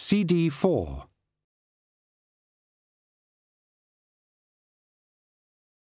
[0.00, 1.04] CD 4.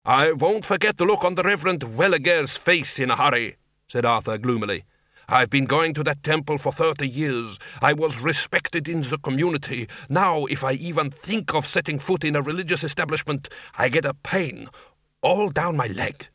[0.05, 3.57] I won't forget the look on the Reverend Welliger's face in a hurry,
[3.89, 4.85] said Arthur gloomily.
[5.27, 7.59] I've been going to that temple for thirty years.
[7.81, 9.89] I was respected in the community.
[10.07, 14.13] Now, if I even think of setting foot in a religious establishment, I get a
[14.13, 14.69] pain
[15.21, 16.29] all down my leg.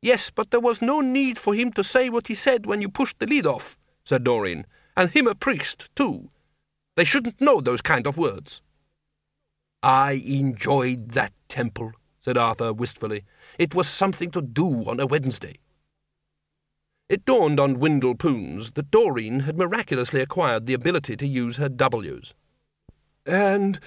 [0.00, 2.88] Yes, but there was no need for him to say what he said when you
[2.88, 3.76] pushed the lid off,
[4.06, 4.64] said Doreen.
[4.96, 6.30] And him a priest, too.
[6.96, 8.62] They shouldn't know those kind of words.
[9.82, 13.24] I enjoyed that temple, said Arthur wistfully.
[13.58, 15.58] It was something to do on a Wednesday.
[17.08, 21.68] It dawned on Windle Poons that Doreen had miraculously acquired the ability to use her
[21.68, 22.34] W's.
[23.26, 23.80] And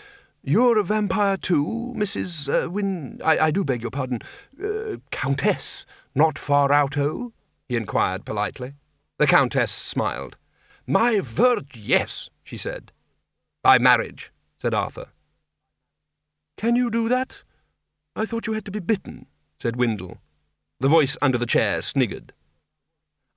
[0.44, 2.66] you're a vampire too, Mrs.
[2.66, 3.20] Uh, Win...
[3.24, 4.20] I, I do beg your pardon,
[4.64, 7.34] uh, Countess, not far out, oh?
[7.68, 8.74] he inquired politely.
[9.18, 10.38] The Countess smiled.
[10.86, 12.92] My word, yes, she said.
[13.66, 15.08] By marriage, said Arthur.
[16.56, 17.42] Can you do that?
[18.16, 19.26] I thought you had to be bitten,
[19.60, 20.20] said Windle.
[20.82, 22.32] The voice under the chair sniggered.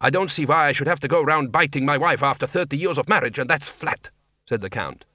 [0.02, 2.76] I don't see why I should have to go round biting my wife after thirty
[2.76, 4.10] years of marriage, and that's flat,
[4.46, 5.06] said the Count.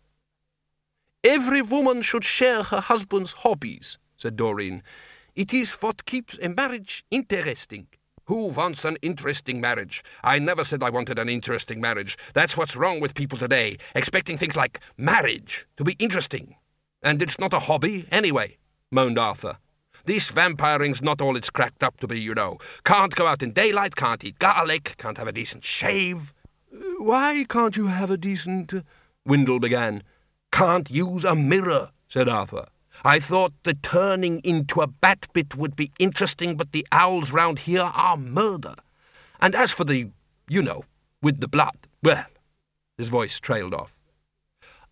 [1.23, 4.81] Every woman should share her husband's hobbies, said Doreen.
[5.35, 7.85] It is what keeps a marriage interesting.
[8.25, 10.03] Who wants an interesting marriage?
[10.23, 12.17] I never said I wanted an interesting marriage.
[12.33, 16.55] That's what's wrong with people today, expecting things like marriage to be interesting.
[17.01, 18.57] And it's not a hobby, anyway,
[18.91, 19.57] moaned Arthur.
[20.05, 22.59] This vampiring's not all it's cracked up to be, you know.
[22.85, 26.33] Can't go out in daylight, can't eat garlic, can't have a decent shave.
[26.99, 28.73] Why can't you have a decent.
[29.25, 30.01] Windle began.
[30.51, 32.67] Can't use a mirror, said Arthur.
[33.05, 37.59] I thought the turning into a bat bit would be interesting, but the owls round
[37.59, 38.75] here are murder.
[39.41, 40.09] And as for the,
[40.47, 40.85] you know,
[41.21, 42.25] with the blood, well,
[42.97, 43.93] his voice trailed off.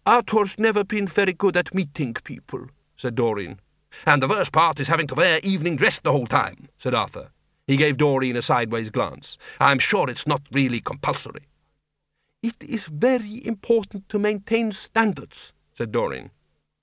[0.06, 2.68] Arthur's never been very good at meeting people,
[2.98, 3.60] said Doreen.
[4.06, 7.30] And the worst part is having to wear evening dress the whole time, said Arthur.
[7.68, 9.38] He gave Doreen a sideways glance.
[9.62, 11.48] I'm sure it's not really compulsory.
[12.44, 16.32] It is very important to maintain standards, said Doreen.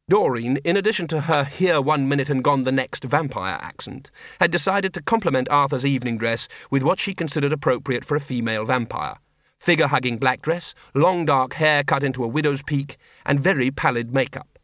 [0.09, 4.11] Doreen, in addition to her here one minute and gone the next vampire accent,
[4.41, 8.65] had decided to complement Arthur's evening dress with what she considered appropriate for a female
[8.65, 9.17] vampire
[9.59, 12.97] figure hugging black dress, long dark hair cut into a widow's peak,
[13.27, 14.59] and very pallid makeup.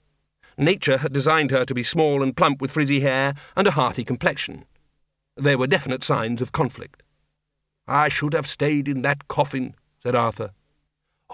[0.56, 4.04] Nature had designed her to be small and plump with frizzy hair and a hearty
[4.04, 4.64] complexion.
[5.36, 7.02] There were definite signs of conflict.
[7.88, 10.52] I should have stayed in that coffin, said Arthur.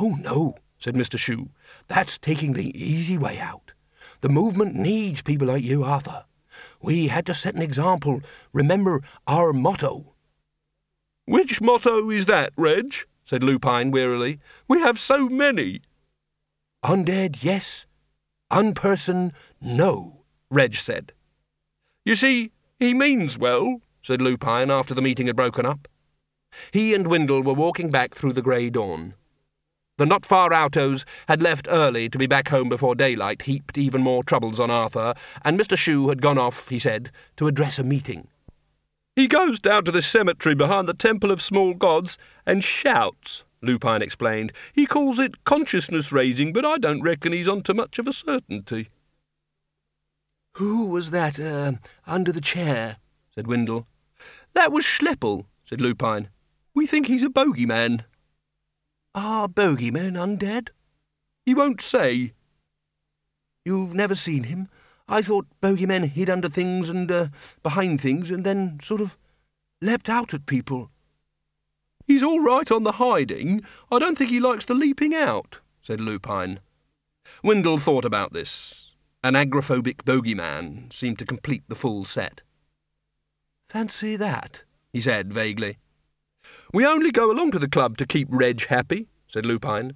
[0.00, 1.18] Oh, no, said Mr.
[1.18, 1.50] Shoe.
[1.86, 3.72] That's taking the easy way out.
[4.20, 6.24] The movement needs people like you, Arthur.
[6.82, 8.20] We had to set an example.
[8.52, 10.14] Remember our motto.
[11.24, 12.94] Which motto is that, Reg?
[13.24, 14.40] said Lupine wearily.
[14.66, 15.82] We have so many.
[16.84, 17.86] Undead, yes.
[18.50, 21.12] Unperson, no, Reg said.
[22.04, 25.86] You see, he means well, said Lupine after the meeting had broken up.
[26.72, 29.14] He and Windle were walking back through the grey dawn.
[30.00, 34.58] The Notfaroutoes had left early to be back home before daylight heaped even more troubles
[34.58, 35.12] on Arthur,
[35.44, 35.76] and Mr.
[35.76, 38.28] Shoe had gone off, he said, to address a meeting.
[39.14, 42.16] He goes down to the cemetery behind the Temple of Small Gods
[42.46, 44.54] and shouts, Lupine explained.
[44.72, 48.14] He calls it consciousness raising, but I don't reckon he's on to much of a
[48.14, 48.88] certainty.
[50.54, 51.72] Who was that, uh,
[52.06, 52.96] under the chair?
[53.34, 53.86] said Windle.
[54.54, 56.30] That was Schleppel, said Lupine.
[56.72, 58.04] We think he's a bogeyman.
[59.14, 60.68] Are bogeymen undead?
[61.44, 62.32] He won't say.
[63.64, 64.68] You've never seen him?
[65.08, 67.28] I thought bogeymen hid under things and uh,
[67.62, 69.18] behind things and then sort of
[69.82, 70.90] leapt out at people.
[72.06, 73.64] He's all right on the hiding.
[73.90, 76.60] I don't think he likes the leaping out, said Lupine.
[77.42, 78.92] Windle thought about this.
[79.22, 82.42] An agoraphobic bogeyman seemed to complete the full set.
[83.68, 85.78] Fancy that, he said vaguely.
[86.72, 89.94] We only go along to the club to keep Reg happy, said Lupine.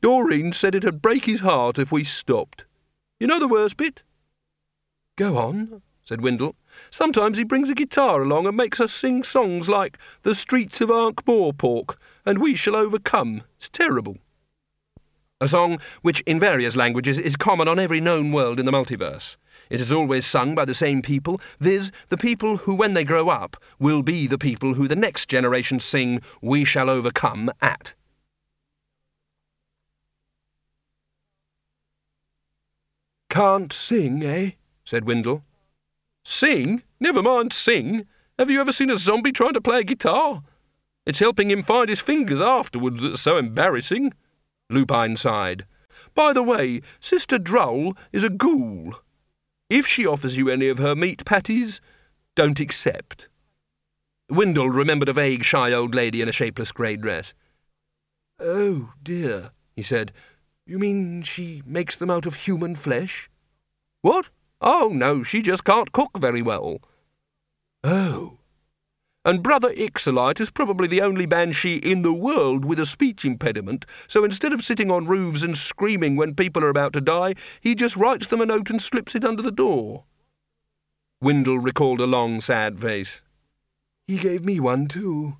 [0.00, 2.64] Doreen said it'd break his heart if we stopped.
[3.18, 4.02] You know the worst bit?
[5.16, 6.56] Go on, said Windle.
[6.90, 10.90] Sometimes he brings a guitar along and makes us sing songs like The Streets of
[10.90, 11.96] Ankh-Morpork
[12.26, 13.42] and We Shall Overcome.
[13.56, 14.18] It's terrible.
[15.40, 19.36] A song which, in various languages, is common on every known world in the multiverse.
[19.70, 23.28] It is always sung by the same people, viz., the people who, when they grow
[23.28, 27.94] up, will be the people who the next generation sing We Shall Overcome at.
[33.30, 34.52] Can't sing, eh?
[34.84, 35.42] said Windle.
[36.24, 36.82] Sing?
[37.00, 38.06] Never mind sing.
[38.38, 40.42] Have you ever seen a zombie trying to play a guitar?
[41.06, 44.12] It's helping him find his fingers afterwards that's so embarrassing.
[44.70, 45.66] Lupine sighed.
[46.14, 48.94] By the way, Sister Drull is a ghoul.
[49.70, 51.80] If she offers you any of her meat patties,
[52.34, 53.28] don't accept.
[54.30, 57.34] Windle remembered a vague, shy old lady in a shapeless grey dress.
[58.38, 60.12] Oh, dear, he said.
[60.66, 63.30] You mean she makes them out of human flesh?
[64.02, 64.28] What?
[64.60, 66.78] Oh, no, she just can't cook very well.
[67.82, 68.38] Oh.
[69.26, 73.86] And Brother Ixolite is probably the only banshee in the world with a speech impediment,
[74.06, 77.74] so instead of sitting on roofs and screaming when people are about to die, he
[77.74, 80.04] just writes them a note and slips it under the door.
[81.22, 83.22] Windle recalled a long, sad face.
[84.06, 85.38] He gave me one, too.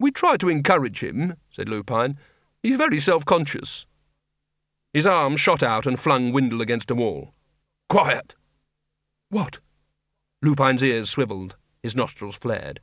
[0.00, 2.16] We try to encourage him, said Lupine.
[2.62, 3.86] He's very self-conscious.
[4.94, 7.34] His arm shot out and flung Windle against a wall.
[7.90, 8.36] Quiet!
[9.28, 9.58] What?
[10.40, 12.80] Lupine's ears swivelled, his nostrils flared.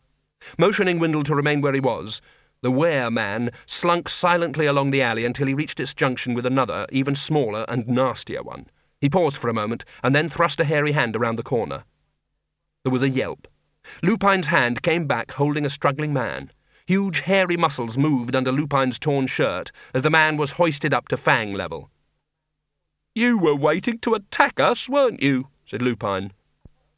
[0.57, 2.21] Motioning Windle to remain where he was,
[2.61, 7.13] the wereman slunk silently along the alley until he reached its junction with another, even
[7.13, 8.67] smaller and nastier one.
[9.01, 11.83] He paused for a moment, and then thrust a hairy hand around the corner.
[12.83, 13.47] There was a yelp.
[14.01, 16.51] Lupine's hand came back holding a struggling man.
[16.87, 21.17] Huge hairy muscles moved under Lupine's torn shirt as the man was hoisted up to
[21.17, 21.89] fang level.
[23.13, 25.47] You were waiting to attack us, weren't you?
[25.65, 26.31] said Lupine.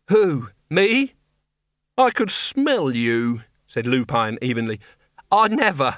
[0.09, 0.49] Who?
[0.69, 1.13] Me?
[1.99, 4.79] I could smell you, said Lupine evenly.
[5.31, 5.97] I never.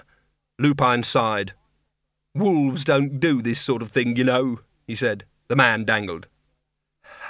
[0.57, 1.53] Lupine sighed.
[2.33, 5.25] Wolves don't do this sort of thing, you know, he said.
[5.49, 6.27] The man dangled.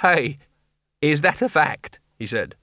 [0.02, 0.38] Hey,
[1.02, 1.98] is that a fact?
[2.18, 2.54] he said.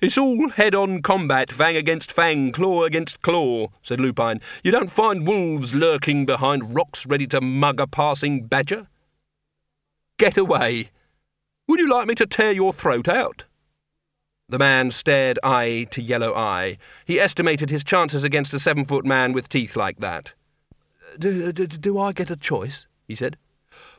[0.00, 4.40] It's all head-on combat, fang against fang, claw against claw, said Lupine.
[4.64, 8.88] You don't find wolves lurking behind rocks ready to mug a passing badger.
[10.18, 10.90] Get away.
[11.68, 13.44] Would you like me to tear your throat out?
[14.48, 16.78] The man stared eye to yellow eye.
[17.04, 20.34] He estimated his chances against a seven-foot man with teeth like that.
[21.18, 22.86] Do, do, do I get a choice?
[23.08, 23.38] he said.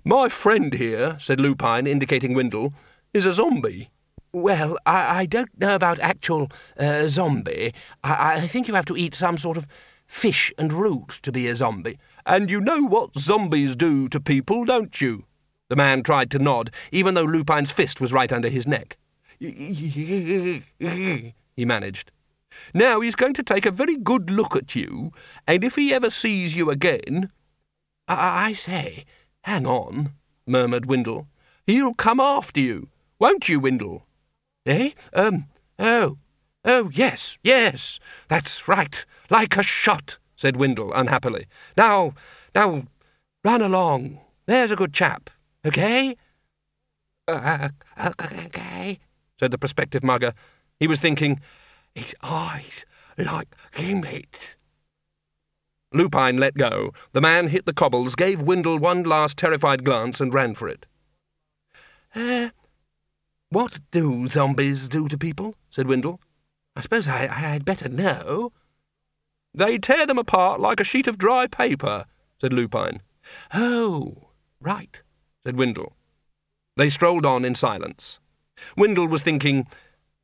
[0.06, 2.74] My friend here, said Lupine, indicating Windle,
[3.14, 3.92] is a zombie.
[4.32, 6.50] Well, I, I don't know about actual
[6.80, 7.74] uh, zombie.
[8.04, 9.68] I, I think you have to eat some sort of
[10.06, 12.00] fish and root to be a zombie.
[12.26, 15.26] And you know what zombies do to people, don't you?
[15.68, 18.98] The man tried to nod, even though Lupine's fist was right under his neck.
[19.40, 20.64] He
[21.58, 22.12] managed.
[22.74, 25.12] Now he's going to take a very good look at you,
[25.46, 27.32] and if he ever sees you again.
[28.08, 29.06] I, I say,
[29.44, 30.14] hang on,
[30.46, 31.28] murmured Windle.
[31.66, 32.90] He'll come after you,
[33.20, 34.06] won't you, Windle?
[34.66, 34.92] Eh?
[35.14, 35.48] Um,
[35.78, 36.18] oh,
[36.64, 41.46] oh, yes, yes, that's right, like a shot, said Windle unhappily.
[41.76, 42.14] Now,
[42.56, 42.84] now,
[43.44, 44.20] run along.
[44.46, 45.30] There's a good chap.
[45.66, 46.16] Okay?
[47.28, 47.70] Uh,
[48.00, 49.00] okay,
[49.40, 50.34] said the prospective mugger.
[50.80, 51.40] He was thinking,
[51.96, 52.86] his eyes
[53.18, 54.58] like gimlets.
[55.94, 56.92] Lupine let go.
[57.14, 60.86] The man hit the cobbles, gave Windle one last terrified glance, and ran for it.
[62.14, 62.50] Uh,
[63.50, 65.56] what do zombies do to people?
[65.70, 66.20] said Windle.
[66.76, 68.52] I suppose I, I'd better know.
[69.54, 72.06] They tear them apart like a sheet of dry paper,
[72.40, 73.02] said Lupine.
[73.54, 74.30] Oh,
[74.60, 75.02] right,
[75.46, 75.94] said Windle.
[76.76, 78.20] They strolled on in silence.
[78.76, 79.68] Windle was thinking,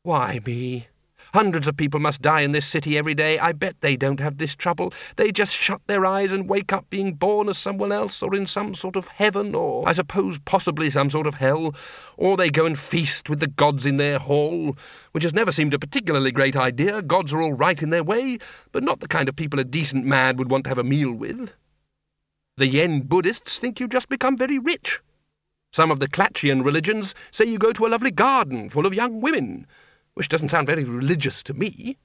[0.04, 0.88] Why me?
[1.34, 3.40] Hundreds of people must die in this city every day.
[3.40, 4.94] I bet they don't have this trouble.
[5.16, 8.46] They just shut their eyes and wake up being born as someone else, or in
[8.46, 11.74] some sort of heaven, or I suppose possibly some sort of hell,
[12.18, 14.78] or they go and feast with the gods in their hall,
[15.12, 17.02] which has never seemed a particularly great idea.
[17.02, 18.38] Gods are all right in their way,
[18.72, 21.12] but not the kind of people a decent man would want to have a meal
[21.12, 21.54] with.
[22.58, 25.02] The Yen Buddhists think you just become very rich.
[25.74, 29.22] Some of the Klatchian religions say you go to a lovely garden full of young
[29.22, 29.66] women
[30.14, 31.98] which doesn't sound very religious to me.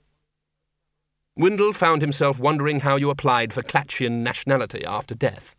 [1.36, 5.54] Windle found himself wondering how you applied for Klatchian nationality after death.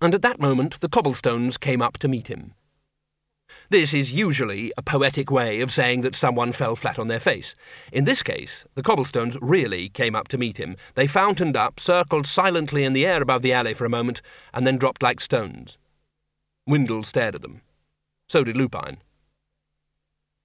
[0.00, 2.54] And at that moment the cobblestones came up to meet him.
[3.70, 7.54] This is usually a poetic way of saying that someone fell flat on their face.
[7.92, 10.74] In this case, the cobblestones really came up to meet him.
[10.96, 14.66] They fountained up, circled silently in the air above the alley for a moment, and
[14.66, 15.78] then dropped like stones.
[16.68, 17.62] Windle stared at them.
[18.28, 18.98] So did Lupine.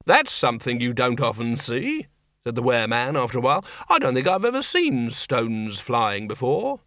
[0.05, 2.07] That's something you don't often see,
[2.45, 3.65] said the wereman after a while.
[3.89, 6.79] I don't think I've ever seen stones flying before.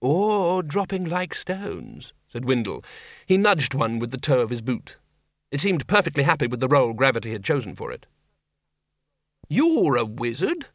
[0.00, 2.84] Or dropping like stones, said Windle.
[3.26, 4.98] He nudged one with the toe of his boot.
[5.50, 8.06] It seemed perfectly happy with the role gravity had chosen for it.
[9.48, 10.66] You're a wizard?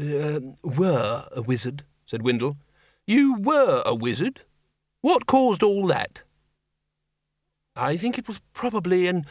[0.00, 2.56] Uh, were a wizard, said Windle.
[3.06, 4.40] You were a wizard?
[5.00, 6.24] What caused all that?
[7.78, 9.24] I think it was probably an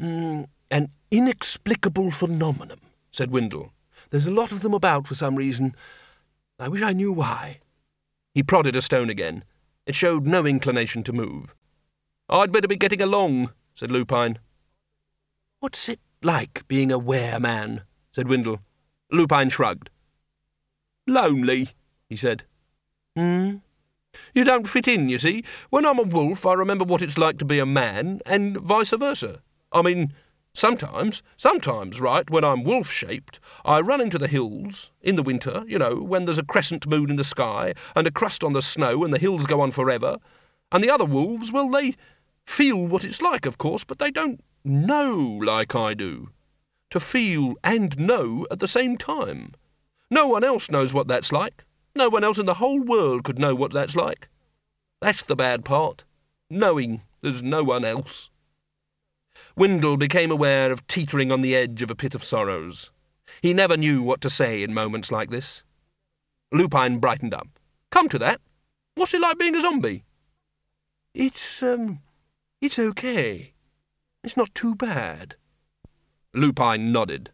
[0.00, 2.80] mm, an inexplicable phenomenon,
[3.12, 3.72] said Windle.
[4.10, 5.76] There's a lot of them about for some reason.
[6.58, 7.60] I wish I knew why.
[8.34, 9.44] He prodded a stone again.
[9.86, 11.54] It showed no inclination to move.
[12.28, 14.38] I'd better be getting along, said Lupine.
[15.60, 17.82] What's it like being a wereman?
[18.10, 18.60] said Windle.
[19.10, 19.90] Lupine shrugged.
[21.06, 21.70] Lonely,
[22.08, 22.44] he said.
[23.16, 23.56] Hmm?
[24.34, 25.44] You don't fit in, you see.
[25.70, 28.90] When I'm a wolf, I remember what it's like to be a man, and vice
[28.90, 29.42] versa.
[29.72, 30.14] I mean,
[30.54, 35.64] sometimes, sometimes, right, when I'm wolf shaped, I run into the hills, in the winter,
[35.66, 38.62] you know, when there's a crescent moon in the sky, and a crust on the
[38.62, 40.16] snow, and the hills go on forever.
[40.70, 41.94] And the other wolves, well, they
[42.46, 46.30] feel what it's like, of course, but they don't know like I do.
[46.90, 49.52] To feel and know at the same time.
[50.10, 51.64] No one else knows what that's like.
[51.94, 54.28] No one else in the whole world could know what that's like.
[55.00, 56.04] That's the bad part.
[56.48, 58.30] Knowing there's no one else.
[59.56, 62.90] Windle became aware of teetering on the edge of a pit of sorrows.
[63.40, 65.62] He never knew what to say in moments like this.
[66.52, 67.48] Lupine brightened up.
[67.90, 68.40] Come to that.
[68.94, 70.04] What's it like being a zombie?
[71.14, 72.00] It's, um,
[72.60, 73.54] it's okay.
[74.22, 75.36] It's not too bad.
[76.34, 77.30] Lupine nodded.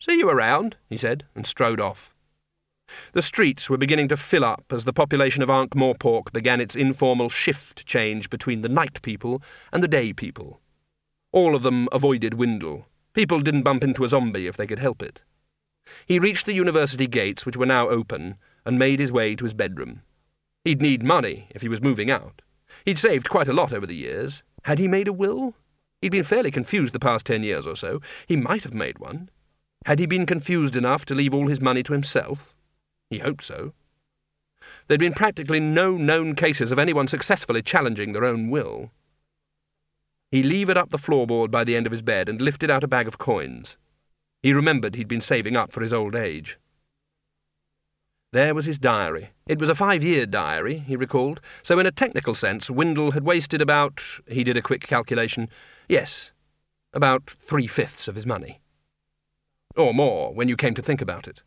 [0.00, 2.15] See you around, he said, and strode off.
[3.12, 6.76] The streets were beginning to fill up as the population of Ankh Morpork began its
[6.76, 10.60] informal shift change between the night people and the day people.
[11.32, 12.86] All of them avoided Windle.
[13.12, 15.22] People didn't bump into a zombie if they could help it.
[16.06, 19.54] He reached the university gates, which were now open, and made his way to his
[19.54, 20.02] bedroom.
[20.64, 22.42] He'd need money if he was moving out.
[22.84, 24.42] He'd saved quite a lot over the years.
[24.64, 25.54] Had he made a will?
[26.02, 28.00] He'd been fairly confused the past ten years or so.
[28.26, 29.30] He might have made one.
[29.86, 32.55] Had he been confused enough to leave all his money to himself?
[33.10, 33.72] He hoped so.
[34.86, 38.90] There'd been practically no known cases of anyone successfully challenging their own will.
[40.30, 42.88] He levered up the floorboard by the end of his bed and lifted out a
[42.88, 43.76] bag of coins.
[44.42, 46.58] He remembered he'd been saving up for his old age.
[48.32, 49.30] There was his diary.
[49.46, 53.24] It was a five year diary, he recalled, so in a technical sense, Windle had
[53.24, 55.48] wasted about, he did a quick calculation,
[55.88, 56.32] yes,
[56.92, 58.60] about three fifths of his money.
[59.76, 61.42] Or more, when you came to think about it.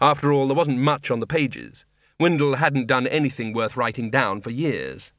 [0.00, 1.86] After all, there wasn't much on the pages.
[2.20, 5.12] Windle hadn't done anything worth writing down for years,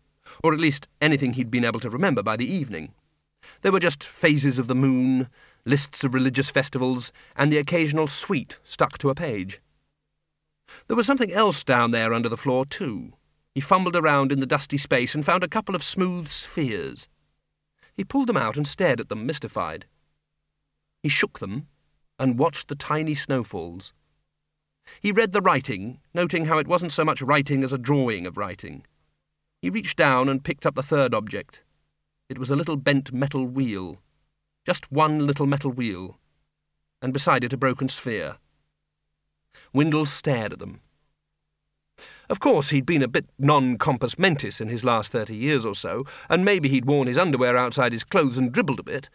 [0.44, 2.94] or at least anything he'd been able to remember by the evening.
[3.62, 5.28] There were just phases of the moon,
[5.66, 9.62] lists of religious festivals, and the occasional sweet stuck to a page.
[10.88, 13.14] There was something else down there under the floor, too.
[13.54, 17.08] He fumbled around in the dusty space and found a couple of smooth spheres.
[17.94, 19.86] He pulled them out and stared at them, mystified.
[21.02, 21.68] He shook them
[22.20, 23.94] and watched the tiny snowfalls.
[25.02, 28.38] He read the writing, noting how it wasn't so much writing as a drawing of
[28.38, 28.86] writing.
[29.62, 31.64] He reached down and picked up the third object.
[32.30, 34.00] It was a little bent metal wheel.
[34.66, 36.20] Just one little metal wheel.
[37.02, 38.38] And beside it a broken sphere.
[39.74, 40.82] Windle stared at them.
[42.30, 45.76] Of course, he'd been a bit non compos mentis in his last thirty years or
[45.76, 49.10] so, and maybe he'd worn his underwear outside his clothes and dribbled a bit.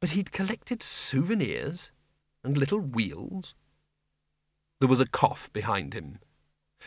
[0.00, 1.90] But he'd collected souvenirs
[2.42, 3.54] and little wheels.
[4.80, 6.18] There was a cough behind him.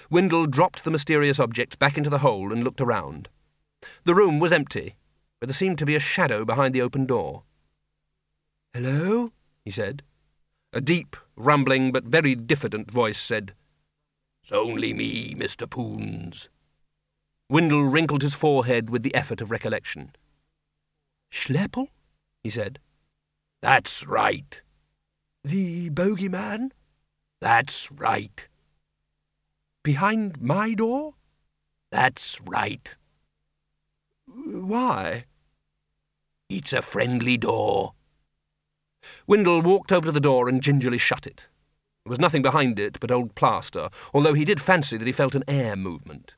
[0.09, 3.29] Windle dropped the mysterious object back into the hole and looked around.
[4.03, 4.95] The room was empty,
[5.39, 7.43] but there seemed to be a shadow behind the open door.
[8.73, 9.31] Hello?
[9.65, 10.03] he said.
[10.71, 13.53] A deep, rumbling, but very diffident voice said,
[14.43, 15.67] It's only me, Mr.
[15.67, 16.49] Poons.
[17.49, 20.11] Windle wrinkled his forehead with the effort of recollection.
[21.31, 21.87] Schleppel?
[22.43, 22.79] he said.
[23.61, 24.61] That's right.
[25.43, 26.71] The bogeyman?
[27.41, 28.47] That's right.
[29.83, 31.15] Behind my door?
[31.91, 32.95] That's right.
[34.27, 35.23] Why?
[36.49, 37.93] It's a friendly door.
[39.27, 41.47] Windle walked over to the door and gingerly shut it.
[42.03, 45.35] There was nothing behind it but old plaster, although he did fancy that he felt
[45.35, 46.35] an air movement.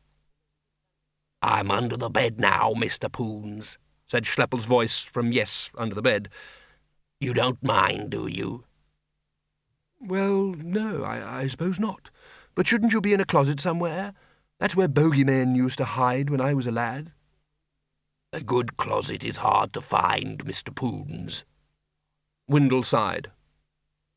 [1.41, 3.11] I'm under the bed now, Mr.
[3.11, 6.29] Poons, said Schleppel's voice from yes, under the bed.
[7.19, 8.65] You don't mind, do you?
[10.01, 12.09] Well, no, I, I suppose not.
[12.55, 14.13] But shouldn't you be in a closet somewhere?
[14.59, 17.13] That's where bogeymen used to hide when I was a lad.
[18.33, 20.73] A good closet is hard to find, Mr.
[20.73, 21.45] Poons.
[22.47, 23.31] Windle sighed.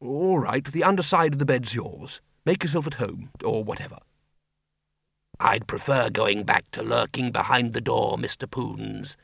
[0.01, 2.21] All right, the underside of the bed's yours.
[2.47, 3.99] Make yourself at home, or whatever.
[5.41, 8.51] I'd prefer going back to lurking behind the door, Mr.
[8.51, 9.17] Poons,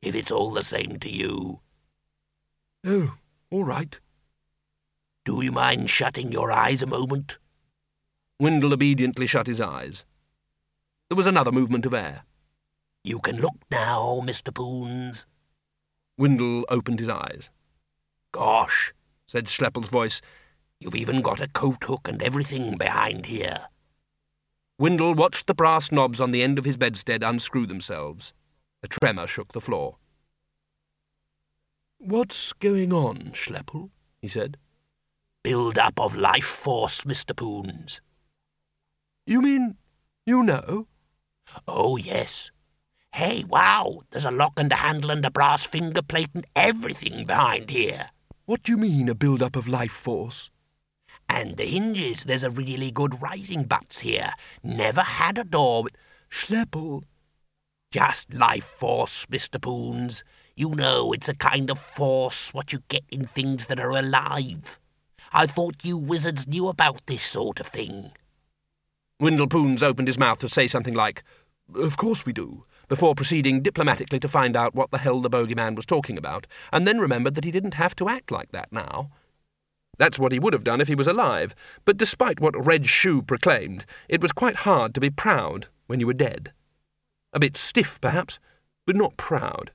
[0.00, 1.60] if it's all the same to you.
[2.86, 3.14] Oh,
[3.50, 3.98] all right.
[5.28, 7.36] Do you mind shutting your eyes a moment?
[8.40, 10.06] Windle obediently shut his eyes.
[11.10, 12.22] There was another movement of air.
[13.04, 14.54] You can look now, Mr.
[14.54, 15.26] Poons.
[16.16, 17.50] Windle opened his eyes.
[18.32, 18.94] Gosh,
[19.26, 20.22] said Schleppel's voice,
[20.80, 23.66] you've even got a coat hook and everything behind here.
[24.78, 28.32] Windle watched the brass knobs on the end of his bedstead unscrew themselves.
[28.82, 29.98] A tremor shook the floor.
[31.98, 33.90] What's going on, Schleppel?
[34.22, 34.56] he said.
[35.48, 37.34] Build-up of life force, Mr.
[37.34, 38.02] Poons.
[39.24, 39.78] You mean
[40.26, 40.88] you know?
[41.66, 42.50] Oh, yes.
[43.14, 47.24] Hey, wow, there's a lock and a handle and a brass finger plate and everything
[47.24, 48.10] behind here.
[48.44, 50.50] What do you mean, a build-up of life force?
[51.30, 54.32] And the hinges, there's a really good rising butts here.
[54.62, 55.96] Never had a door with...
[56.30, 57.04] Schleppel.
[57.90, 59.58] Just life force, Mr.
[59.58, 60.24] Poons.
[60.56, 64.78] You know, it's a kind of force what you get in things that are alive.
[65.32, 68.12] I thought you wizards knew about this sort of thing.
[69.20, 71.22] Windlepoons opened his mouth to say something like,
[71.74, 75.74] Of course we do, before proceeding diplomatically to find out what the hell the bogeyman
[75.74, 79.10] was talking about, and then remembered that he didn't have to act like that now.
[79.98, 81.54] That's what he would have done if he was alive,
[81.84, 86.06] but despite what Reg Shoe proclaimed, it was quite hard to be proud when you
[86.06, 86.52] were dead.
[87.32, 88.38] A bit stiff, perhaps,
[88.86, 89.72] but not proud.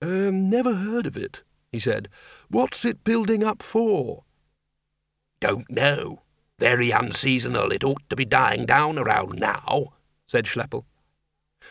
[0.00, 1.42] Um, never heard of it,
[1.72, 2.08] he said.
[2.48, 4.24] What's it building up for?
[5.40, 6.22] Don't know.
[6.58, 7.72] Very unseasonal.
[7.72, 9.94] It ought to be dying down around now,
[10.26, 10.84] said Schleppel.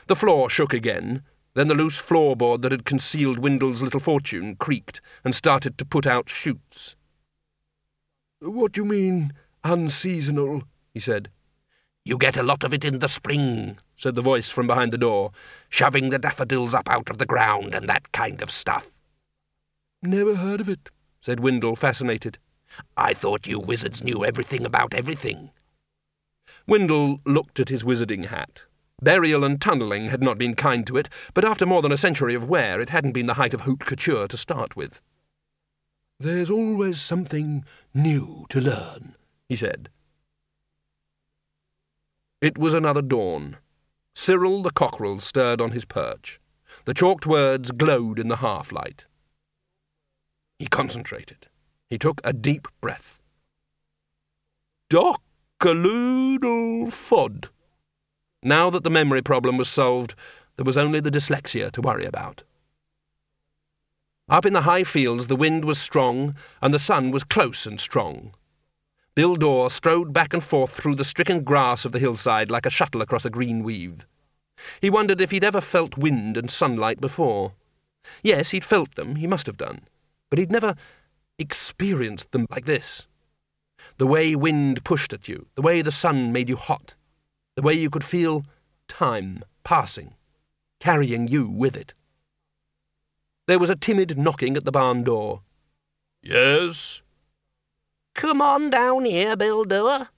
[0.07, 1.23] The floor shook again.
[1.53, 6.07] Then the loose floorboard that had concealed Windle's little fortune creaked and started to put
[6.07, 6.95] out shoots.
[8.39, 10.63] What do you mean, unseasonal?
[10.93, 11.29] he said.
[12.05, 14.97] You get a lot of it in the spring, said the voice from behind the
[14.97, 15.31] door,
[15.69, 18.98] shoving the daffodils up out of the ground and that kind of stuff.
[20.01, 20.89] Never heard of it,
[21.19, 22.37] said Windle, fascinated.
[22.95, 25.51] I thought you wizards knew everything about everything.
[26.67, 28.63] Windle looked at his wizarding hat.
[29.01, 32.35] Burial and tunnelling had not been kind to it, but after more than a century
[32.35, 35.01] of wear, it hadn't been the height of haute couture to start with.
[36.19, 39.15] There's always something new to learn,
[39.47, 39.89] he said.
[42.41, 43.57] It was another dawn.
[44.13, 46.39] Cyril the cockerel stirred on his perch.
[46.85, 49.05] The chalked words glowed in the half-light.
[50.59, 51.47] He concentrated.
[51.89, 53.21] He took a deep breath.
[54.89, 57.49] Dock-a-loodle fod.
[58.43, 60.15] Now that the memory problem was solved,
[60.57, 62.43] there was only the dyslexia to worry about.
[64.27, 67.79] Up in the high fields the wind was strong, and the sun was close and
[67.79, 68.33] strong.
[69.15, 72.69] Bill Door strode back and forth through the stricken grass of the hillside like a
[72.69, 74.05] shuttle across a green weave.
[74.81, 77.53] He wondered if he'd ever felt wind and sunlight before.
[78.21, 79.81] Yes, he'd felt them, he must have done,
[80.29, 80.75] but he'd never
[81.37, 83.07] experienced them like this.
[83.97, 86.95] The way wind pushed at you, the way the sun made you hot,
[87.55, 88.45] the way you could feel
[88.87, 90.13] time passing,
[90.79, 91.93] carrying you with it.
[93.47, 95.41] There was a timid knocking at the barn door.
[96.21, 97.01] Yes?
[98.13, 100.09] Come on down here, Bill Door.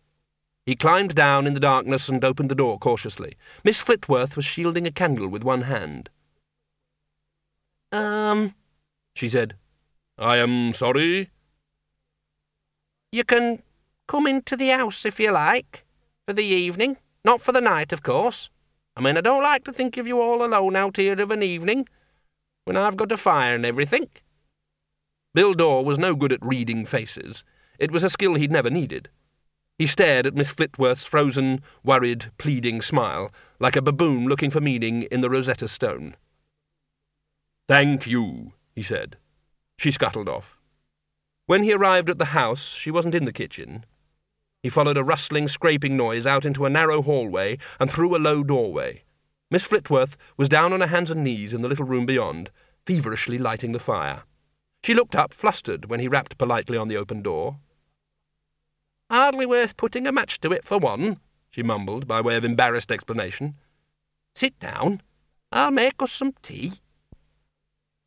[0.65, 3.35] He climbed down in the darkness and opened the door cautiously.
[3.63, 6.09] Miss Flitworth was shielding a candle with one hand.
[7.91, 8.53] Um,
[9.15, 9.55] she said.
[10.21, 11.31] I am sorry.
[13.11, 13.63] You can
[14.07, 15.83] come into the house if you like,
[16.27, 16.97] for the evening.
[17.25, 18.51] Not for the night, of course.
[18.95, 21.41] I mean, I don't like to think of you all alone out here of an
[21.41, 21.87] evening,
[22.65, 24.09] when I've got a fire and everything.
[25.33, 27.43] Bill Door was no good at reading faces.
[27.79, 29.09] It was a skill he'd never needed.
[29.79, 35.03] He stared at Miss Flitworth's frozen, worried, pleading smile, like a baboon looking for meaning
[35.03, 36.15] in the Rosetta Stone.
[37.67, 39.17] Thank you, he said.
[39.81, 40.59] She scuttled off.
[41.47, 43.83] When he arrived at the house, she wasn't in the kitchen.
[44.61, 48.43] He followed a rustling, scraping noise out into a narrow hallway and through a low
[48.43, 49.01] doorway.
[49.49, 52.51] Miss Flitworth was down on her hands and knees in the little room beyond,
[52.85, 54.21] feverishly lighting the fire.
[54.83, 57.57] She looked up, flustered, when he rapped politely on the open door.
[59.09, 61.17] Hardly worth putting a match to it for one,
[61.49, 63.55] she mumbled, by way of embarrassed explanation.
[64.35, 65.01] Sit down.
[65.51, 66.73] I'll make us some tea.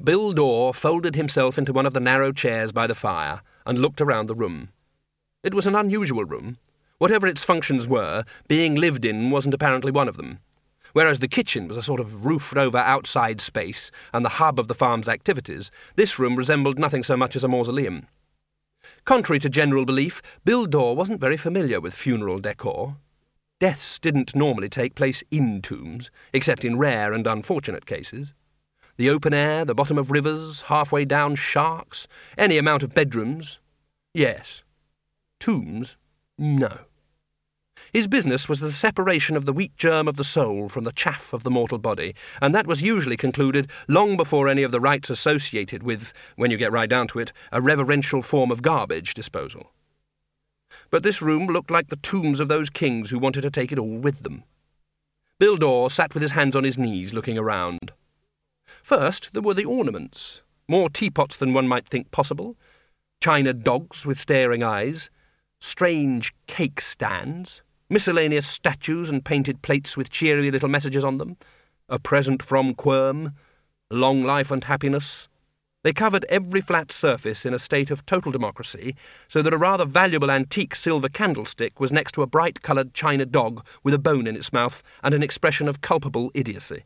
[0.03, 4.01] Bill Door folded himself into one of the narrow chairs by the fire and looked
[4.01, 4.71] around the room.
[5.45, 6.59] It was an unusual room.
[6.99, 10.41] Whatever its functions were, being lived in wasn't apparently one of them.
[10.95, 14.69] Whereas the kitchen was a sort of roofed over outside space and the hub of
[14.69, 18.07] the farm's activities, this room resembled nothing so much as a mausoleum.
[19.05, 22.97] Contrary to general belief, Bill Door wasn't very familiar with funeral decor.
[23.61, 28.35] Deaths didn't normally take place in tombs, except in rare and unfortunate cases.
[28.97, 32.07] The open air, the bottom of rivers, halfway down sharks,
[32.39, 33.59] any amount of bedrooms.
[34.13, 34.63] Yes,
[35.41, 35.97] Tombs?
[36.39, 36.79] No.
[37.93, 41.33] His business was the separation of the wheat germ of the soul from the chaff
[41.33, 45.11] of the mortal body, and that was usually concluded long before any of the rites
[45.11, 49.73] associated with, when you get right down to it, a reverential form of garbage disposal.
[50.91, 53.79] But this room looked like the tombs of those kings who wanted to take it
[53.79, 54.45] all with them.
[55.39, 57.93] Door sat with his hands on his knees, looking around.
[58.85, 62.55] First, there were the ornaments, more teapots than one might think possible,
[63.19, 65.09] china dogs with staring eyes,
[65.59, 71.39] strange cake stands, miscellaneous statues and painted plates with cheery little messages on them,
[71.89, 73.33] a present from Quirm,
[73.91, 75.29] long life and happiness.
[75.83, 78.97] They covered every flat surface in a state of total democracy,
[79.29, 83.25] so that a rather valuable antique silver candlestick was next to a bright coloured china
[83.25, 86.85] dog with a bone in its mouth and an expression of culpable idiocy.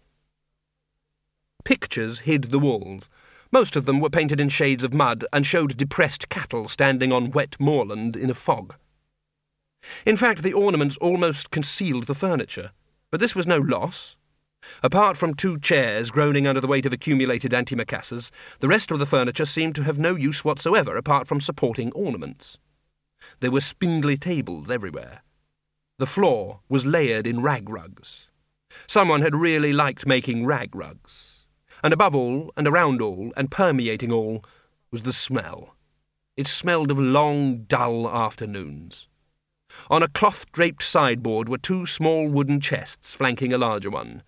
[1.64, 3.08] Pictures hid the walls.
[3.52, 7.30] Most of them were painted in shades of mud and showed depressed cattle standing on
[7.30, 8.74] wet moorland in a fog.
[10.04, 12.72] In fact, the ornaments almost concealed the furniture,
[13.10, 14.16] but this was no loss.
[14.82, 19.06] Apart from two chairs groaning under the weight of accumulated antimacassars, the rest of the
[19.06, 22.58] furniture seemed to have no use whatsoever apart from supporting ornaments.
[23.40, 25.22] There were spindly tables everywhere.
[25.98, 28.28] The floor was layered in rag rugs.
[28.86, 31.27] Someone had really liked making rag rugs.
[31.82, 34.44] And above all, and around all, and permeating all,
[34.90, 35.74] was the smell.
[36.36, 39.08] It smelled of long, dull afternoons.
[39.90, 44.22] On a cloth draped sideboard were two small wooden chests flanking a larger one.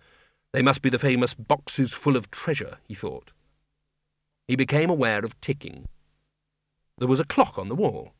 [0.53, 3.31] They must be the famous boxes full of treasure, he thought.
[4.47, 5.87] He became aware of ticking.
[6.97, 8.13] There was a clock on the wall.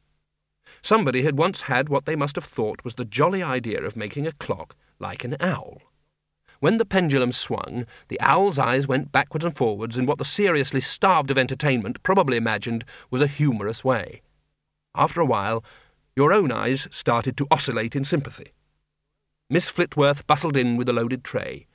[0.81, 4.25] Somebody had once had what they must have thought was the jolly idea of making
[4.25, 5.81] a clock like an owl.
[6.61, 10.79] When the pendulum swung, the owl's eyes went backwards and forwards in what the seriously
[10.79, 14.21] starved of entertainment probably imagined was a humorous way.
[14.93, 15.63] After a while,
[16.15, 18.53] your own eyes started to oscillate in sympathy.
[19.49, 21.65] Miss Flitworth bustled in with a loaded tray.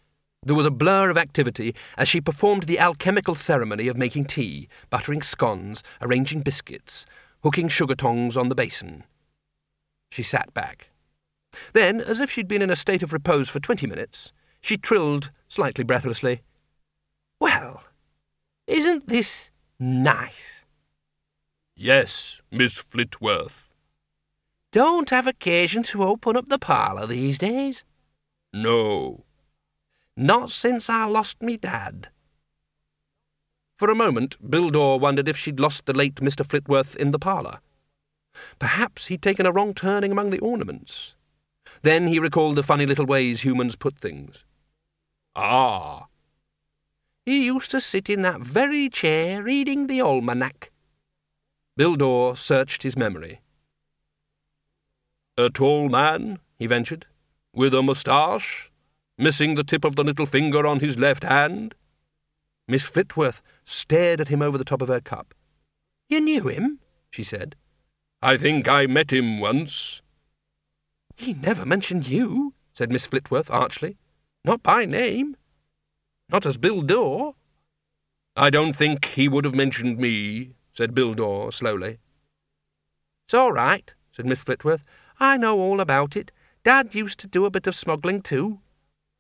[0.44, 4.68] There was a blur of activity as she performed the alchemical ceremony of making tea,
[4.88, 7.07] buttering scones, arranging biscuits,
[7.42, 9.03] hooking sugar tongs on the basin.
[10.12, 10.90] She sat back.
[11.72, 15.31] Then, as if she'd been in a state of repose for twenty minutes, she trilled,
[15.49, 16.42] slightly breathlessly,
[17.40, 17.85] Well,
[18.66, 20.64] isn't this nice?
[21.75, 23.71] Yes, Miss Flitworth.
[24.73, 27.85] Don't have occasion to open up the parlour these days?
[28.53, 29.25] No.
[30.16, 32.09] Not since I lost me dad.
[33.79, 36.47] For a moment, Bill Door wondered if she'd lost the late Mr.
[36.47, 37.61] Flitworth in the parlour.
[38.59, 41.15] Perhaps he'd taken a wrong turning among the ornaments.
[41.83, 44.45] Then he recalled the funny little ways humans put things.
[45.35, 46.07] Ah.
[47.25, 50.71] He used to sit in that very chair reading the almanac.
[51.77, 53.41] Door searched his memory.
[55.37, 57.07] A tall man, he ventured,
[57.53, 58.71] with a moustache,
[59.19, 61.75] missing the tip of the little finger on his left hand.
[62.69, 65.35] Miss Flitworth stared at him over the top of her cup.
[66.09, 66.81] You knew him?
[67.11, 67.57] she said.
[68.23, 70.01] I think I met him once.
[71.16, 73.96] He never mentioned you, said Miss Flitworth archly.
[74.44, 75.37] Not by name.
[76.29, 77.35] Not as Bill Door.
[78.37, 81.98] I don't think he would have mentioned me, said Bill Door slowly.
[83.24, 84.83] It's all right, said Miss Flitworth.
[85.18, 86.31] I know all about it.
[86.62, 88.61] Dad used to do a bit of smuggling too.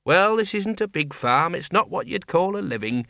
[0.04, 1.54] Well, this isn't a big farm.
[1.54, 3.06] It's not what you'd call a living.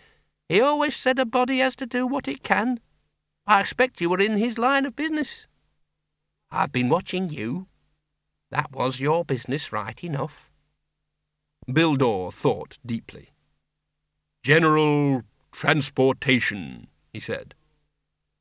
[0.49, 2.81] He always said a body has to do what it can.
[3.47, 5.49] I expect you were in his line of business.
[6.51, 7.67] I've been watching you.
[8.57, 10.51] That was your business right enough.
[11.71, 13.29] Door thought deeply.
[14.43, 17.55] General transportation, he said.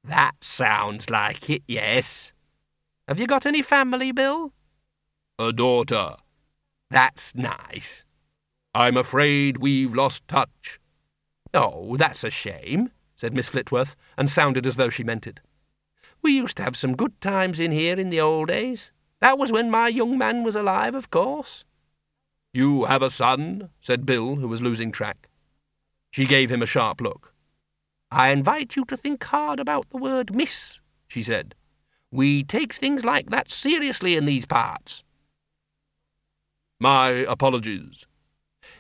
[0.06, 2.32] That sounds like it, yes.
[3.10, 4.54] Have you got any family, Bill?
[5.38, 6.16] A daughter.
[6.90, 8.06] That's nice.
[8.74, 10.80] I'm afraid we've lost touch.
[11.54, 15.42] Oh, that's a shame, said Miss Flitworth, and sounded as though she meant it.
[16.22, 18.94] We used to have some good times in here in the old days.
[19.22, 21.64] That was when my young man was alive, of course.
[22.54, 23.70] You have a son?
[23.82, 25.28] said Bill, who was losing track.
[26.12, 27.34] She gave him a sharp look.
[28.12, 31.56] I invite you to think hard about the word miss, she said.
[32.12, 35.04] We take things like that seriously in these parts.
[36.80, 38.06] My apologies.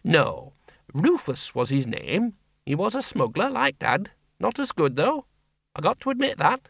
[0.03, 0.53] No,
[0.93, 2.35] Rufus was his name.
[2.65, 4.11] He was a smuggler, like Dad.
[4.39, 5.25] Not as good, though.
[5.75, 6.69] I got to admit that.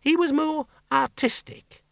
[0.00, 1.83] He was more artistic.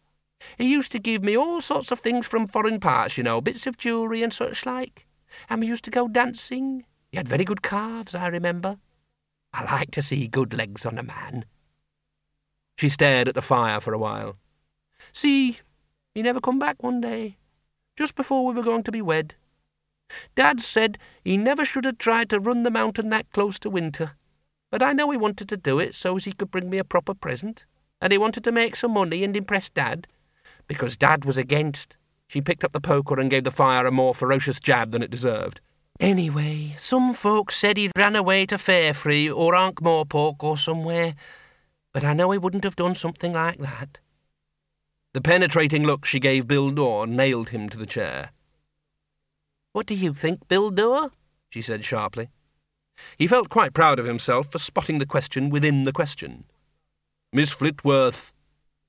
[0.57, 3.65] He used to give me all sorts of things from foreign parts, you know, bits
[3.67, 5.07] of jewellery and such like.
[5.49, 6.85] And we used to go dancing.
[7.11, 8.77] He had very good calves, I remember.
[9.53, 11.45] I like to see good legs on a man.
[12.77, 14.35] She stared at the fire for a while.
[15.11, 15.59] See,
[16.13, 17.37] he never come back one day,
[17.95, 19.35] just before we were going to be wed.
[20.35, 24.15] Dad said he never should have tried to run the mountain that close to winter,
[24.69, 26.83] but I know he wanted to do it so as he could bring me a
[26.83, 27.65] proper present,
[28.01, 30.07] and he wanted to make some money and impress Dad,
[30.67, 31.97] because Dad was against.
[32.27, 35.11] She picked up the poker and gave the fire a more ferocious jab than it
[35.11, 35.61] deserved.
[35.99, 41.13] Anyway, some folks said he'd ran away to Fairfree or Ankh-Morpork or somewhere,
[41.93, 43.99] but I know he wouldn't have done something like that.
[45.13, 48.31] The penetrating look she gave Bill Door nailed him to the chair.
[49.71, 51.11] What do you think, Bill Door?
[51.51, 52.29] she said sharply.
[53.17, 56.45] He felt quite proud of himself for spotting the question within the question.
[57.31, 58.32] Miss Flitworth,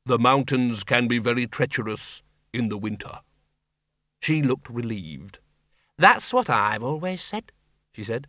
[0.06, 3.20] the mountains can be very treacherous in the winter.
[4.20, 5.38] She looked relieved.
[5.96, 7.52] That's what I've always said,
[7.92, 8.26] she said.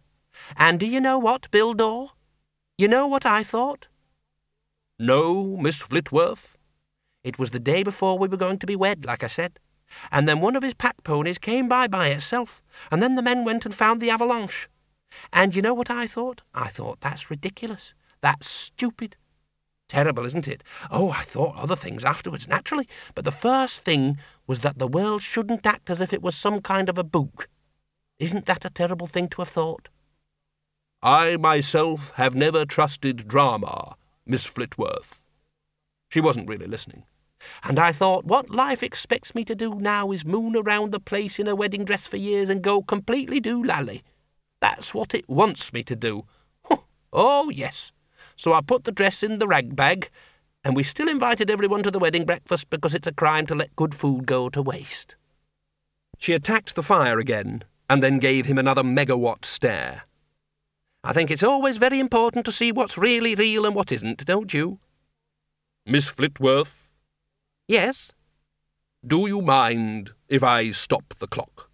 [0.56, 2.12] And do you know what, Bill Door?
[2.78, 3.88] You know what I thought?
[4.98, 6.56] No, Miss Flitworth.
[7.24, 9.60] It was the day before we were going to be wed, like I said.
[10.12, 12.62] And then one of his pack ponies came by by itself,
[12.92, 14.70] and then the men went and found the avalanche.
[15.34, 16.42] And you know what I thought?
[16.54, 17.94] I thought, that's ridiculous.
[18.22, 19.18] That's stupid.
[19.88, 20.64] Terrible, isn't it?
[20.90, 22.88] Oh, I thought other things afterwards, naturally.
[23.14, 24.18] But the first thing
[24.48, 27.48] was that the world shouldn't act as if it was some kind of a book.
[28.18, 29.90] Isn't that a terrible thing to have thought?
[31.04, 33.96] I myself have never trusted drama,
[34.26, 35.28] Miss Flitworth.
[36.10, 37.04] She wasn't really listening.
[37.64, 41.38] And I thought, what life expects me to do now is moon around the place
[41.38, 44.02] in a wedding dress for years and go completely doolally.
[44.62, 46.26] That's what it wants me to do.
[47.14, 47.92] Oh, yes.
[48.36, 50.10] So I put the dress in the rag bag,
[50.64, 53.76] and we still invited everyone to the wedding breakfast because it's a crime to let
[53.76, 55.16] good food go to waste.
[56.18, 60.04] She attacked the fire again, and then gave him another megawatt stare.
[61.04, 64.54] I think it's always very important to see what's really real and what isn't, don't
[64.54, 64.80] you?
[65.86, 66.88] Miss Flitworth?
[67.68, 68.12] Yes?
[69.06, 71.70] Do you mind if I stop the clock?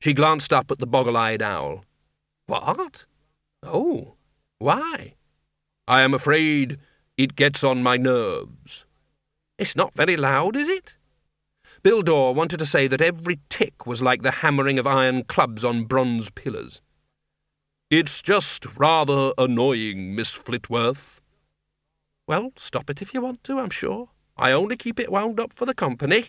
[0.00, 1.84] She glanced up at the boggle eyed owl.
[2.46, 3.06] What?
[3.62, 4.14] Oh,
[4.58, 5.14] why?
[5.88, 6.78] I am afraid
[7.16, 8.84] it gets on my nerves.
[9.56, 10.98] It's not very loud, is it?
[11.82, 15.64] Bill Door wanted to say that every tick was like the hammering of iron clubs
[15.64, 16.82] on bronze pillars.
[17.90, 21.22] It's just rather annoying, Miss Flitworth.
[22.26, 24.10] Well, stop it if you want to, I'm sure.
[24.36, 26.26] I only keep it wound up for the company.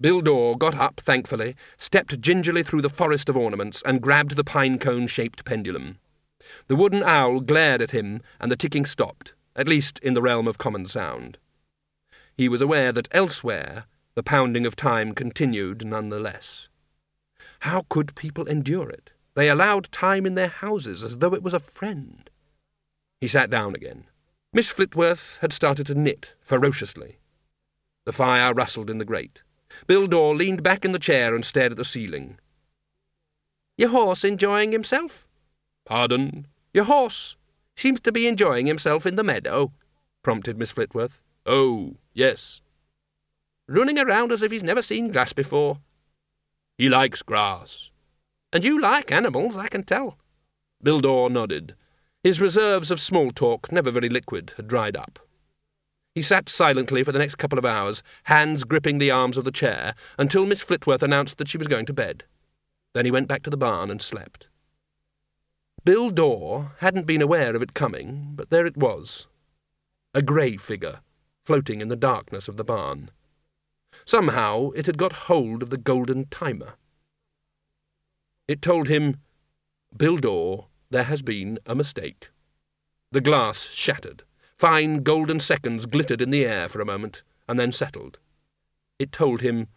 [0.00, 4.42] Bill Door got up, thankfully, stepped gingerly through the forest of ornaments, and grabbed the
[4.42, 5.98] pine cone shaped pendulum.
[6.68, 10.46] The wooden owl glared at him, and the ticking stopped, at least in the realm
[10.46, 11.38] of common sound.
[12.36, 16.68] He was aware that elsewhere the pounding of time continued none the less.
[17.60, 19.10] How could people endure it?
[19.34, 22.28] They allowed time in their houses as though it was a friend.
[23.20, 24.04] He sat down again.
[24.52, 27.18] Miss Flitworth had started to knit ferociously.
[28.04, 29.42] The fire rustled in the grate.
[29.86, 32.38] Bill Door leaned back in the chair and stared at the ceiling.
[33.76, 35.26] Your horse enjoying himself?
[35.84, 36.46] Pardon?
[36.78, 37.36] Your horse
[37.74, 39.72] seems to be enjoying himself in the meadow,
[40.22, 41.22] prompted Miss Flitworth.
[41.44, 42.62] Oh, yes.
[43.66, 45.80] Running around as if he's never seen grass before.
[46.76, 47.90] He likes grass.
[48.52, 50.18] And you like animals, I can tell.
[50.80, 51.74] Door nodded.
[52.22, 55.18] His reserves of small talk, never very liquid, had dried up.
[56.14, 59.50] He sat silently for the next couple of hours, hands gripping the arms of the
[59.50, 62.22] chair, until Miss Flitworth announced that she was going to bed.
[62.94, 64.46] Then he went back to the barn and slept.
[65.84, 69.26] Bill Door hadn't been aware of it coming, but there it was.
[70.14, 71.00] A grey figure,
[71.44, 73.10] floating in the darkness of the barn.
[74.04, 76.74] Somehow it had got hold of the golden timer.
[78.46, 79.20] It told him,
[79.96, 82.30] Bill Door, there has been a mistake.
[83.12, 84.24] The glass shattered.
[84.56, 88.18] Fine golden seconds glittered in the air for a moment, and then settled.
[88.98, 89.68] It told him,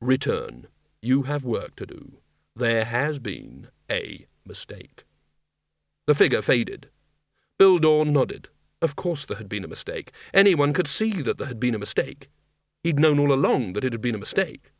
[0.00, 0.68] Return.
[1.02, 2.18] You have work to do.
[2.54, 5.05] There has been a mistake.
[6.06, 6.88] The figure faded.
[7.58, 8.48] Bill Door nodded.
[8.80, 10.12] Of course there had been a mistake.
[10.32, 12.28] Anyone could see that there had been a mistake.
[12.84, 14.70] He'd known all along that it had been a mistake.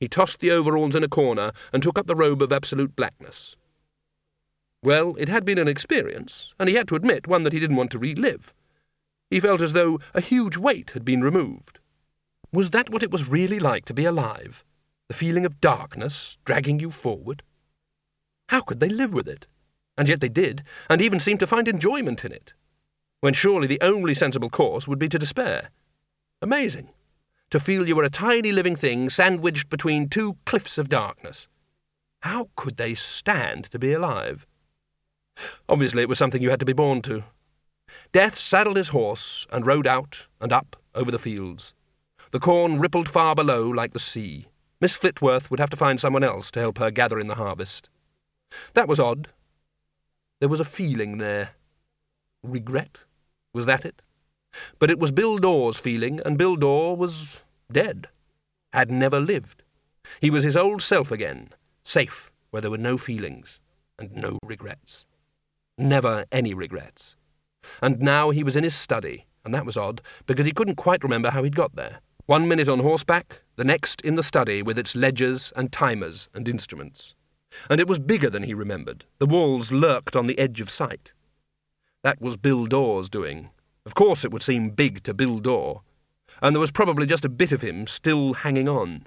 [0.00, 3.56] He tossed the overalls in a corner and took up the robe of absolute blackness.
[4.82, 7.76] Well, it had been an experience, and he had to admit one that he didn't
[7.76, 8.54] want to relive.
[9.30, 11.80] He felt as though a huge weight had been removed.
[12.52, 14.64] Was that what it was really like to be alive?
[15.08, 17.42] The feeling of darkness dragging you forward?
[18.48, 19.48] How could they live with it?
[19.98, 22.54] And yet they did, and even seemed to find enjoyment in it,
[23.20, 25.70] when surely the only sensible course would be to despair.
[26.42, 26.90] Amazing.
[27.50, 31.48] To feel you were a tiny living thing sandwiched between two cliffs of darkness.
[32.20, 34.46] How could they stand to be alive?
[35.68, 37.24] Obviously, it was something you had to be born to.
[38.12, 41.72] Death saddled his horse and rode out and up over the fields.
[42.32, 44.46] The corn rippled far below like the sea.
[44.80, 47.88] Miss Flitworth would have to find someone else to help her gather in the harvest.
[48.74, 49.28] That was odd,
[50.40, 51.50] there was a feeling there.
[52.42, 53.04] Regret?
[53.52, 54.02] Was that it?
[54.78, 58.08] But it was Bill Door's feeling, and Bill Door was dead,
[58.72, 59.62] had never lived.
[60.20, 61.48] He was his old self again,
[61.82, 63.60] safe where there were no feelings
[63.98, 65.06] and no regrets.
[65.78, 67.16] Never any regrets.
[67.82, 71.02] And now he was in his study, and that was odd, because he couldn't quite
[71.02, 72.00] remember how he'd got there.
[72.26, 76.48] One minute on horseback, the next in the study with its ledgers and timers and
[76.48, 77.14] instruments.
[77.70, 79.04] And it was bigger than he remembered.
[79.18, 81.12] The walls lurked on the edge of sight.
[82.02, 83.50] That was Bill Door's doing.
[83.84, 85.82] Of course it would seem big to Bill Door.
[86.42, 89.06] And there was probably just a bit of him still hanging on.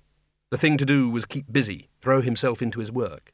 [0.51, 3.33] The thing to do was keep busy, throw himself into his work.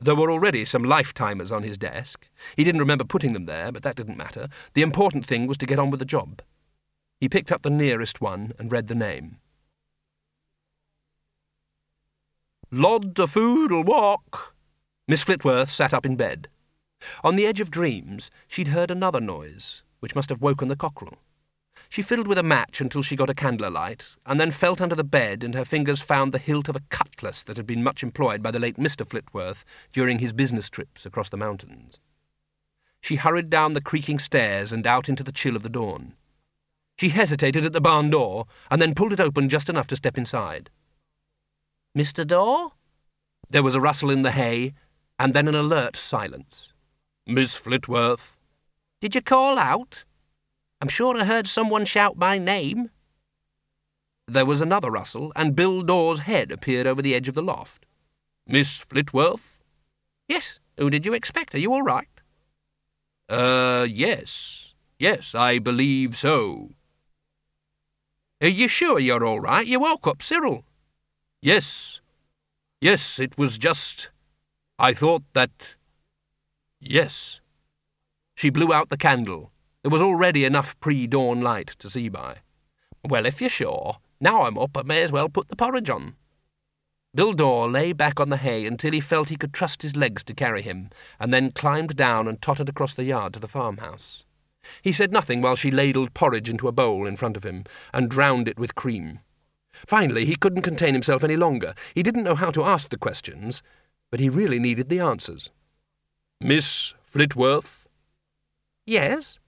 [0.00, 2.28] There were already some lifetimers on his desk.
[2.56, 4.48] He didn't remember putting them there, but that didn't matter.
[4.74, 6.42] The important thing was to get on with the job.
[7.20, 9.38] He picked up the nearest one and read the name.
[12.76, 14.56] Lod of food'll walk.
[15.06, 16.48] Miss Flitworth sat up in bed.
[17.22, 21.18] On the edge of dreams, she'd heard another noise, which must have woken the cockerel.
[21.88, 24.96] She fiddled with a match until she got a candle alight, and then felt under
[24.96, 28.02] the bed, and her fingers found the hilt of a cutlass that had been much
[28.02, 29.06] employed by the late Mr.
[29.06, 32.00] Flitworth during his business trips across the mountains.
[33.00, 36.14] She hurried down the creaking stairs and out into the chill of the dawn.
[36.98, 40.18] She hesitated at the barn door, and then pulled it open just enough to step
[40.18, 40.70] inside.
[41.96, 42.26] Mr.
[42.26, 42.72] Door?
[43.50, 44.74] There was a rustle in the hay,
[45.18, 46.72] and then an alert silence.
[47.26, 48.36] Miss Flitworth.
[49.00, 50.04] Did you call out?
[50.80, 52.90] I'm sure I heard someone shout my name.
[54.26, 57.86] There was another rustle, and Bill Door's head appeared over the edge of the loft.
[58.46, 59.60] Miss Flitworth?
[60.28, 60.60] Yes.
[60.78, 61.54] Who did you expect?
[61.54, 62.08] Are you all right?
[63.28, 64.74] Uh, yes.
[64.98, 66.70] Yes, I believe so.
[68.40, 69.66] Are you sure you're all right?
[69.66, 70.64] You woke up Cyril.
[71.44, 72.00] Yes.
[72.80, 74.08] Yes, it was just.
[74.78, 75.50] I thought that.
[76.80, 77.42] Yes.
[78.34, 79.52] She blew out the candle.
[79.82, 82.38] There was already enough pre dawn light to see by.
[83.06, 86.14] Well, if you're sure, now I'm up, I may as well put the porridge on.
[87.14, 90.24] Bill Door lay back on the hay until he felt he could trust his legs
[90.24, 90.88] to carry him,
[91.20, 94.24] and then climbed down and tottered across the yard to the farmhouse.
[94.80, 98.10] He said nothing while she ladled porridge into a bowl in front of him and
[98.10, 99.20] drowned it with cream.
[99.86, 101.74] Finally, he couldn't contain himself any longer.
[101.94, 103.62] He didn't know how to ask the questions,
[104.10, 105.50] but he really needed the answers.
[106.40, 107.86] Miss Flitworth?
[108.86, 109.40] Yes?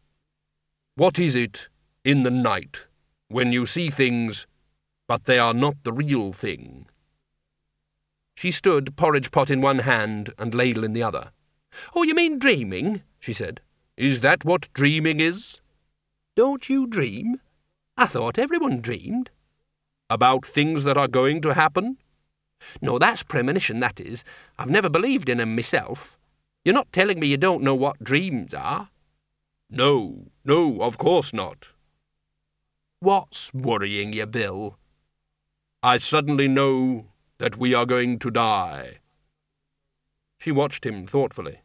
[0.94, 1.68] What is it
[2.04, 2.86] in the night
[3.28, 4.46] when you see things,
[5.06, 6.86] but they are not the real thing?
[8.34, 11.32] She stood, porridge pot in one hand and ladle in the other.
[11.94, 13.02] Oh, you mean dreaming?
[13.18, 13.60] she said.
[13.96, 15.60] Is that what dreaming is?
[16.34, 17.40] Don't you dream?
[17.96, 19.30] I thought everyone dreamed.
[20.08, 21.98] About things that are going to happen?
[22.80, 24.24] No, that's premonition, that is.
[24.58, 26.18] I've never believed in 'em myself.
[26.64, 28.90] You're not telling me you don't know what dreams are?
[29.68, 31.72] No, no, of course not.
[33.00, 34.78] What's worrying you, Bill?
[35.82, 37.06] I suddenly know
[37.38, 38.98] that we are going to die.
[40.38, 41.60] She watched him thoughtfully.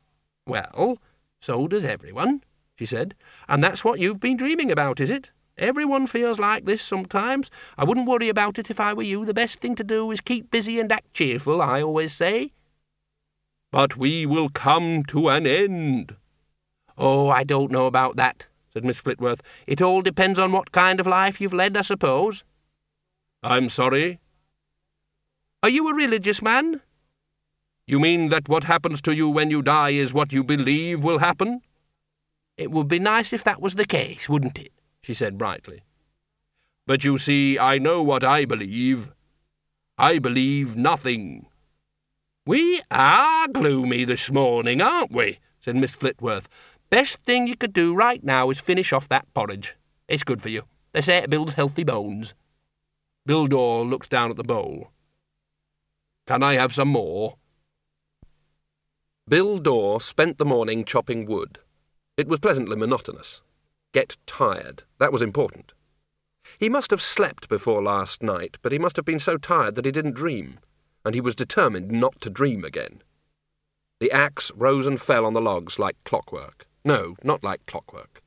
[0.45, 0.97] Well,
[1.39, 2.43] so does everyone,
[2.75, 3.15] she said.
[3.47, 5.31] And that's what you've been dreaming about, is it?
[5.57, 7.49] Everyone feels like this sometimes.
[7.77, 9.25] I wouldn't worry about it if I were you.
[9.25, 12.53] The best thing to do is keep busy and act cheerful, I always say.
[13.71, 16.15] But we will come to an end.
[16.97, 19.41] Oh, I don't know about that, said Miss Flitworth.
[19.67, 22.43] It all depends on what kind of life you've led, I suppose.
[23.43, 24.19] I'm sorry.
[25.63, 26.81] Are you a religious man?
[27.87, 31.19] You mean that what happens to you when you die is what you believe will
[31.19, 31.61] happen?
[32.57, 34.71] It would be nice if that was the case, wouldn't it?
[35.01, 35.81] She said brightly.
[36.85, 39.11] But you see, I know what I believe.
[39.97, 41.47] I believe nothing.
[42.45, 45.39] We are gloomy this morning, aren't we?
[45.59, 46.47] said Miss Flitworth.
[46.89, 49.77] Best thing you could do right now is finish off that porridge.
[50.07, 50.63] It's good for you.
[50.91, 52.33] They say it builds healthy bones.
[53.25, 54.91] Bill Door looked down at the bowl.
[56.27, 57.37] Can I have some more?
[59.27, 61.59] Bill Door spent the morning chopping wood.
[62.17, 63.41] It was pleasantly monotonous.
[63.93, 64.83] Get tired.
[64.99, 65.73] That was important.
[66.57, 69.85] He must have slept before last night, but he must have been so tired that
[69.85, 70.59] he didn't dream,
[71.05, 73.03] and he was determined not to dream again.
[73.99, 76.67] The axe rose and fell on the logs like clockwork.
[76.83, 78.21] No, not like clockwork.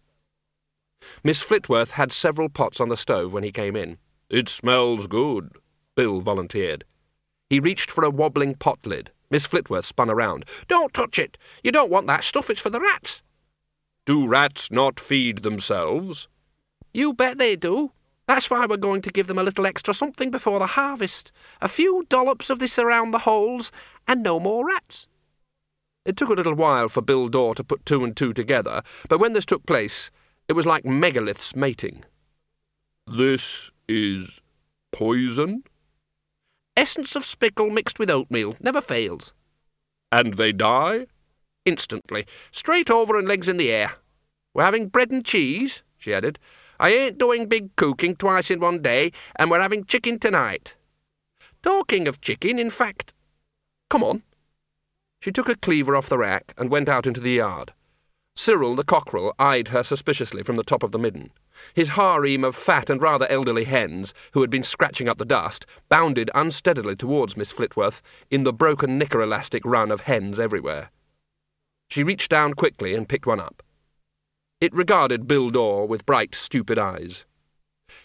[1.23, 3.99] Miss Flitworth had several pots on the stove when he came in.
[4.31, 5.51] It smells good,
[5.97, 6.85] Bill volunteered.
[7.51, 9.11] He reached for a wobbling pot lid.
[9.31, 10.45] Miss Flitworth spun around.
[10.69, 11.37] Don't touch it.
[11.62, 12.51] You don't want that stuff.
[12.51, 13.23] It's for the rats.
[14.07, 16.29] Do rats not feed themselves?
[16.93, 17.93] You bet they do.
[18.27, 21.33] That's why we're going to give them a little extra something before the harvest.
[21.61, 23.73] A few dollops of this around the holes,
[24.07, 25.09] and no more rats.
[26.05, 29.19] It took a little while for Bill Door to put two and two together, but
[29.19, 30.11] when this took place,
[30.47, 32.05] It was like megaliths mating.
[33.07, 34.43] This is
[34.93, 35.65] poison?
[36.77, 38.57] Essence of spickle mixed with oatmeal.
[38.61, 39.33] Never fails.
[40.13, 41.07] And they die?
[41.65, 42.27] Instantly.
[42.51, 43.93] Straight over and legs in the air.
[44.53, 46.39] We're having bread and cheese, she added.
[46.79, 50.77] I ain't doing big cooking twice in one day, and we're having chicken tonight.
[51.62, 53.15] Talking of chicken, in fact.
[53.89, 54.23] Come on.
[55.21, 57.73] She took a cleaver off the rack and went out into the yard.
[58.37, 61.31] Cyril the cockerel eyed her suspiciously from the top of the midden.
[61.73, 65.65] His harem of fat and rather elderly hens, who had been scratching up the dust,
[65.89, 70.91] bounded unsteadily towards Miss Flitworth in the broken knicker elastic run of hens everywhere.
[71.89, 73.62] She reached down quickly and picked one up.
[74.61, 77.24] It regarded Bill Door with bright, stupid eyes.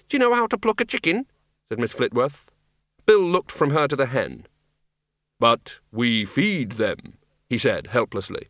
[0.07, 1.25] Do you know how to pluck a chicken?
[1.69, 2.47] said Miss Flitworth.
[3.05, 4.45] Bill looked from her to the hen.
[5.39, 7.17] But we feed them,
[7.49, 8.49] he said helplessly.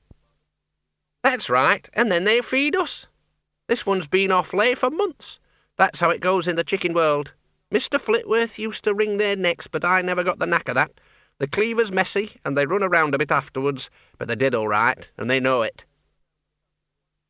[1.23, 3.07] That's right, and then they feed us.
[3.67, 5.39] This one's been off lay for months.
[5.77, 7.33] That's how it goes in the chicken world.
[7.71, 7.99] Mr.
[7.99, 10.91] Flitworth used to wring their necks, but I never got the knack of that.
[11.39, 15.09] The cleaver's messy, and they run around a bit afterwards, but they did all right,
[15.17, 15.85] and they know it.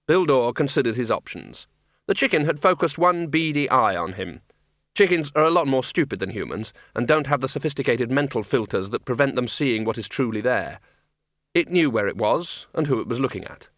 [0.07, 1.67] Bill considered his options.
[2.07, 4.41] The chicken had focused one beady eye on him.
[4.95, 8.89] Chickens are a lot more stupid than humans, and don't have the sophisticated mental filters
[8.89, 10.79] that prevent them seeing what is truly there.
[11.53, 13.69] It knew where it was, and who it was looking at.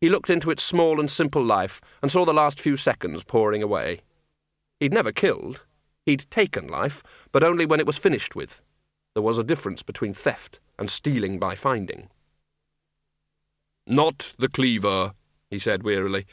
[0.00, 3.62] He looked into its small and simple life and saw the last few seconds pouring
[3.62, 4.02] away.
[4.78, 5.64] He'd never killed.
[6.06, 8.60] He'd taken life, but only when it was finished with.
[9.14, 12.10] There was a difference between theft and stealing by finding.
[13.86, 15.14] Not the cleaver,
[15.50, 16.26] he said wearily.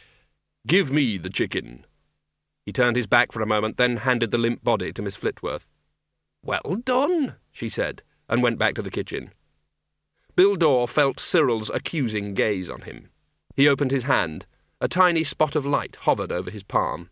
[0.66, 1.86] Give me the chicken.
[2.66, 5.68] He turned his back for a moment, then handed the limp body to Miss Flitworth.
[6.44, 9.32] Well done, she said, and went back to the kitchen.
[10.36, 13.10] Bill Door felt Cyril's accusing gaze on him.
[13.56, 14.46] He opened his hand.
[14.80, 17.10] A tiny spot of light hovered over his palm.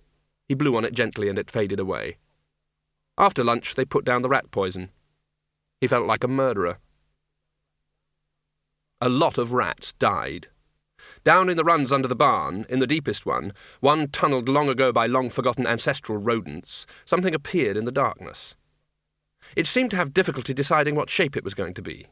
[0.47, 2.17] He blew on it gently and it faded away.
[3.17, 4.89] After lunch, they put down the rat poison.
[5.81, 6.77] He felt like a murderer.
[9.01, 10.47] A lot of rats died.
[11.23, 14.91] Down in the runs under the barn, in the deepest one, one tunnelled long ago
[14.91, 18.55] by long forgotten ancestral rodents, something appeared in the darkness.
[19.55, 22.07] It seemed to have difficulty deciding what shape it was going to be.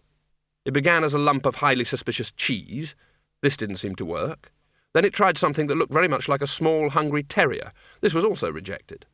[0.63, 2.95] It began as a lump of highly suspicious cheese,
[3.41, 4.51] this didn't seem to work.
[4.93, 7.71] Then it tried something that looked very much like a small, hungry terrier.
[8.01, 9.05] This was also rejected.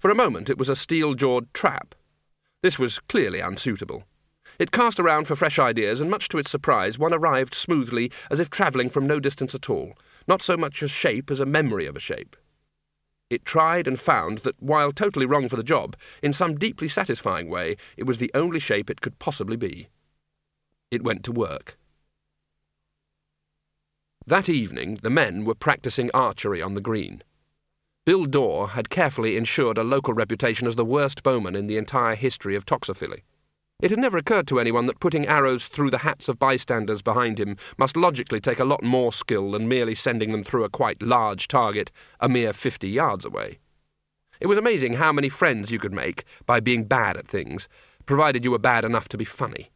[0.00, 1.94] For a moment it was a steel-jawed trap.
[2.62, 4.04] This was clearly unsuitable.
[4.58, 8.38] It cast around for fresh ideas, and much to its surprise, one arrived smoothly, as
[8.38, 9.94] if travelling from no distance at all,
[10.28, 12.36] not so much a shape as a memory of a shape.
[13.30, 17.48] It tried and found that, while totally wrong for the job, in some deeply satisfying
[17.48, 19.88] way, it was the only shape it could possibly be.
[20.90, 21.78] It went to work.
[24.26, 27.24] That evening, the men were practicing archery on the green.
[28.04, 32.16] Bill Door had carefully ensured a local reputation as the worst bowman in the entire
[32.16, 33.22] history of toxophily.
[33.80, 37.38] It had never occurred to anyone that putting arrows through the hats of bystanders behind
[37.38, 41.00] him must logically take a lot more skill than merely sending them through a quite
[41.00, 43.60] large target a mere fifty yards away.
[44.40, 47.68] It was amazing how many friends you could make by being bad at things,
[48.04, 49.70] provided you were bad enough to be funny.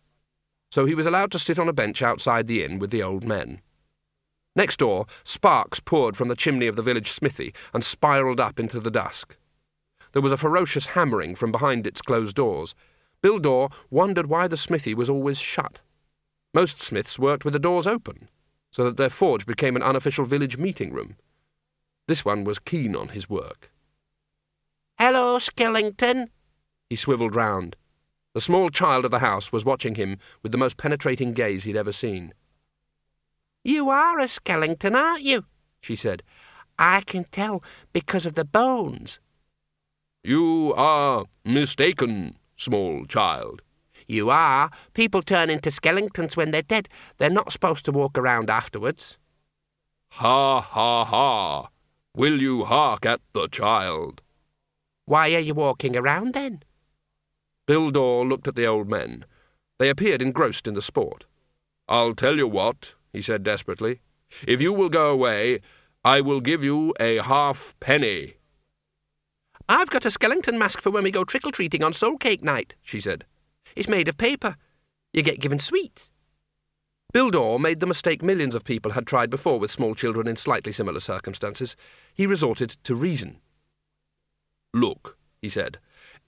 [0.73, 3.23] So he was allowed to sit on a bench outside the inn with the old
[3.23, 3.61] men.
[4.57, 8.81] Next door, sparks poured from the chimney of the village smithy and spiralled up into
[8.81, 9.37] the dusk.
[10.13, 12.75] There was a ferocious hammering from behind its closed doors.
[13.21, 15.83] Bill Door wondered why the smithy was always shut.
[16.55, 18.31] Most smiths worked with the doors open,
[18.71, 21.17] so that their forge became an unofficial village meeting room.
[22.09, 23.71] This one was keen on his work.
[24.99, 26.29] Hello, Skellington.
[26.89, 27.77] He swivelled round.
[28.33, 31.77] The small child of the house was watching him with the most penetrating gaze he'd
[31.77, 32.33] ever seen.
[33.67, 35.45] You are a Skellington, aren't you?
[35.81, 36.23] she said.
[36.79, 39.19] I can tell because of the bones.
[40.23, 43.63] You are mistaken, small child.
[44.07, 44.71] You are.
[44.95, 46.89] People turn into Skellingtons when they're dead.
[47.17, 49.19] They're not supposed to walk around afterwards.
[50.13, 51.69] Ha ha ha!
[52.15, 54.23] Will you hark at the child?
[55.07, 56.63] Why are you walking around then?
[57.67, 59.25] Bill Door looked at the old men.
[59.81, 61.25] They appeared engrossed in the sport.
[61.89, 64.01] I'll tell you what, he said desperately.
[64.47, 65.63] If you will go away,
[66.05, 68.35] I will give you a half penny.
[69.71, 73.01] I've got a skeleton mask for when we go trick-or-treating on Soul Cake night, she
[73.01, 73.25] said.
[73.75, 74.57] It's made of paper.
[75.15, 76.13] You get given sweets.
[77.15, 80.37] Bill Door made the mistake millions of people had tried before with small children in
[80.37, 81.75] slightly similar circumstances.
[82.13, 83.39] He resorted to reason.
[84.75, 85.79] Look, he said,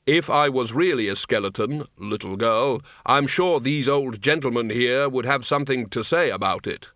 [0.08, 5.26] if I was really a skeleton, little girl, I'm sure these old gentlemen here would
[5.26, 6.92] have something to say about it.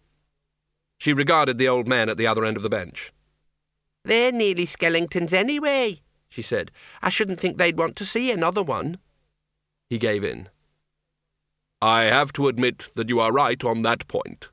[0.96, 3.12] She regarded the old man at the other end of the bench.
[4.02, 6.00] They're nearly skeletons anyway,
[6.30, 6.70] she said.
[7.02, 8.96] I shouldn't think they'd want to see another one.
[9.90, 10.48] He gave in.
[11.82, 14.48] I have to admit that you are right on that point.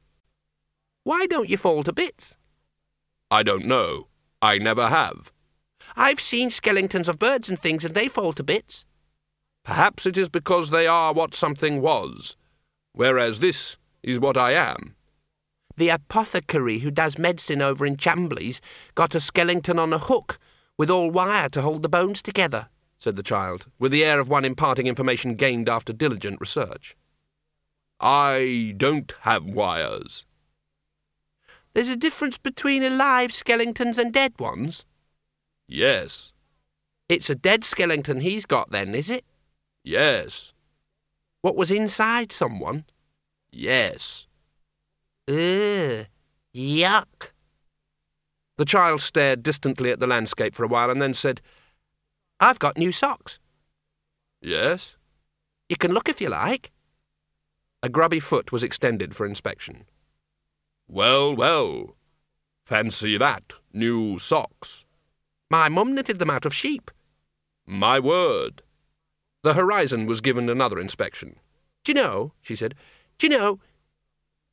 [1.05, 2.35] Why don't you fall to bits?
[3.31, 4.07] I don't know.
[4.41, 5.31] I never have.
[5.95, 8.85] I've seen skeletons of birds and things, and they fall to bits.
[9.63, 12.35] Perhaps it is because they are what something was,
[12.93, 14.95] whereas this is what I am.
[15.77, 18.61] The apothecary who does medicine over in Chambly's
[18.95, 20.39] got a skeleton on a hook,
[20.77, 24.29] with all wire to hold the bones together, said the child, with the air of
[24.29, 26.95] one imparting information gained after diligent research.
[27.99, 30.25] I don't have wires.
[31.73, 34.85] There's a difference between alive skeletons and dead ones?
[35.69, 36.33] Yes.
[37.07, 39.23] It's a dead skeleton he's got then, is it?
[39.83, 40.53] Yes.
[41.41, 42.85] What was inside someone?
[43.51, 44.27] Yes.
[45.27, 46.07] Ugh.
[46.55, 47.31] Yuck.
[48.57, 51.39] The child stared distantly at the landscape for a while and then said,
[52.39, 53.39] I've got new socks.
[54.41, 54.97] Yes?
[55.69, 56.71] You can look if you like.
[57.83, 59.85] A grubby foot was extended for inspection.
[60.87, 61.95] Well, well.
[62.65, 63.53] Fancy that.
[63.71, 64.85] New socks.
[65.49, 66.91] My mum knitted them out of sheep.
[67.65, 68.61] My word.
[69.43, 71.37] The horizon was given another inspection.
[71.83, 72.75] Do you know, she said,
[73.17, 73.59] do you know,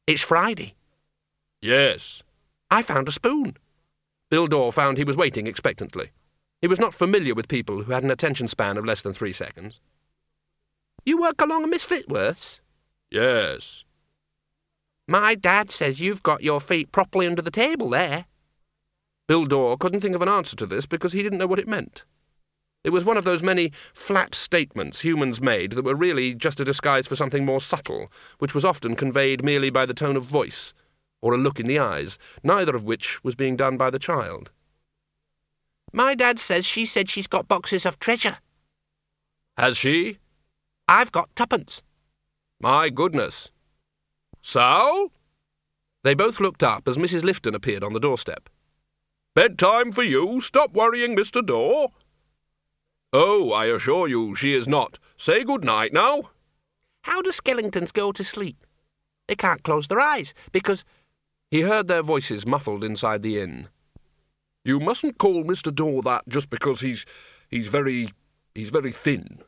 [0.07, 0.74] it's Friday.
[1.61, 2.22] Yes.
[2.70, 3.57] I found a spoon.
[4.30, 6.11] Bill Door found he was waiting expectantly.
[6.61, 9.32] He was not familiar with people who had an attention span of less than three
[9.32, 9.80] seconds.
[11.05, 12.61] You work along a Miss Flitworth's?
[13.11, 13.84] Yes.
[15.07, 18.26] My dad says you've got your feet properly under the table there.
[19.27, 21.68] Bill Door couldn't think of an answer to this because he didn't know what it
[21.68, 22.05] meant.
[22.85, 26.64] It was one of those many flat statements humans made that were really just a
[26.64, 30.72] disguise for something more subtle, which was often conveyed merely by the tone of voice
[31.20, 34.53] or a look in the eyes, neither of which was being done by the child.
[35.93, 38.39] My dad says she said she's got boxes of treasure.
[39.57, 40.18] Has she?
[40.87, 41.83] I've got tuppence.
[42.61, 43.51] My goodness.
[44.41, 45.11] So?
[46.05, 47.22] They both looked up as Mrs.
[47.22, 48.49] Lifton appeared on the doorstep.
[49.37, 50.41] Bedtime for you.
[50.41, 51.45] Stop worrying, Mr.
[51.45, 51.89] Door.
[53.12, 54.99] Oh, I assure you she is not.
[55.18, 56.30] Say good night now.
[57.03, 58.66] How do skeletons go to sleep?
[59.28, 60.87] They can't close their eyes because.
[61.51, 63.68] He heard their voices muffled inside the inn.
[64.64, 65.72] You mustn't call Mr.
[65.72, 67.05] Door that just because he's
[67.51, 68.09] he's very
[68.55, 69.41] he's very thin.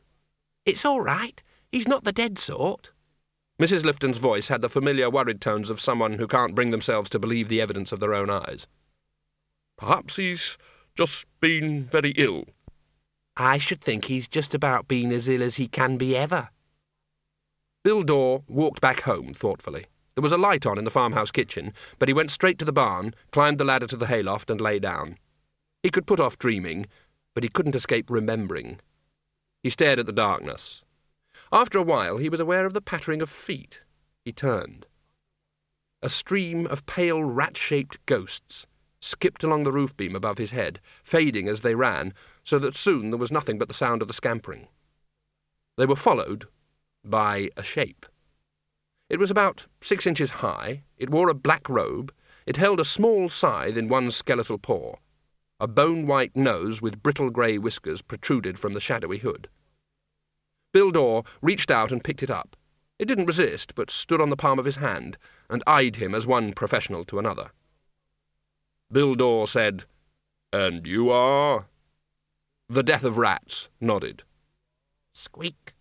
[0.67, 1.41] It's all right.
[1.71, 2.91] He's not the dead sort.
[3.59, 3.83] Mrs.
[3.83, 7.47] Lifton's voice had the familiar worried tones of someone who can't bring themselves to believe
[7.47, 8.67] the evidence of their own eyes.
[9.79, 10.57] Perhaps he's
[10.93, 12.43] just been very ill.
[13.37, 16.49] I should think he's just about been as ill as he can be ever.
[17.85, 19.85] Bill Door walked back home thoughtfully.
[20.15, 22.73] There was a light on in the farmhouse kitchen, but he went straight to the
[22.73, 25.17] barn, climbed the ladder to the hayloft, and lay down.
[25.81, 26.87] He could put off dreaming,
[27.33, 28.81] but he couldn't escape remembering.
[29.63, 30.83] He stared at the darkness.
[31.53, 33.83] After a while, he was aware of the pattering of feet.
[34.25, 34.87] He turned.
[36.03, 38.67] A stream of pale rat-shaped ghosts
[38.99, 43.09] skipped along the roof beam above his head, fading as they ran, so that soon
[43.09, 44.67] there was nothing but the sound of the scampering.
[45.77, 46.45] They were followed
[47.03, 48.05] by a shape.
[49.09, 52.13] It was about six inches high, it wore a black robe,
[52.45, 54.95] it held a small scythe in one skeletal paw.
[55.59, 59.49] A bone-white nose with brittle grey whiskers protruded from the shadowy hood.
[60.71, 62.55] Bill Door reached out and picked it up.
[62.97, 65.17] It didn't resist, but stood on the palm of his hand,
[65.49, 67.51] and eyed him as one professional to another.
[68.91, 69.85] Bill Door said,
[70.51, 71.67] And you are?
[72.67, 74.23] The Death of Rats nodded.
[75.13, 75.73] Squeak.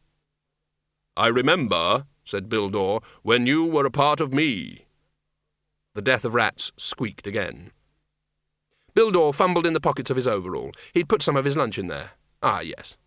[1.16, 4.86] I remember, said Bill Door, when you were a part of me.
[5.94, 7.70] The Death of Rats squeaked again.
[8.94, 10.72] Bill Door fumbled in the pockets of his overall.
[10.92, 12.11] He'd put some of his lunch in there.
[12.42, 12.98] Ah, yes.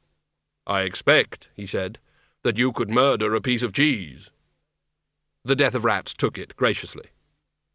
[0.65, 1.99] I expect, he said,
[2.43, 4.31] that you could murder a piece of cheese.
[5.45, 7.09] The Death of Rats took it graciously.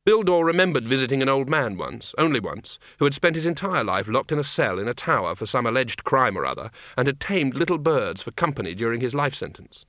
[0.06, 3.82] Bill Door remembered visiting an old man once, only once, who had spent his entire
[3.82, 7.08] life locked in a cell in a tower for some alleged crime or other, and
[7.08, 9.84] had tamed little birds for company during his life sentence.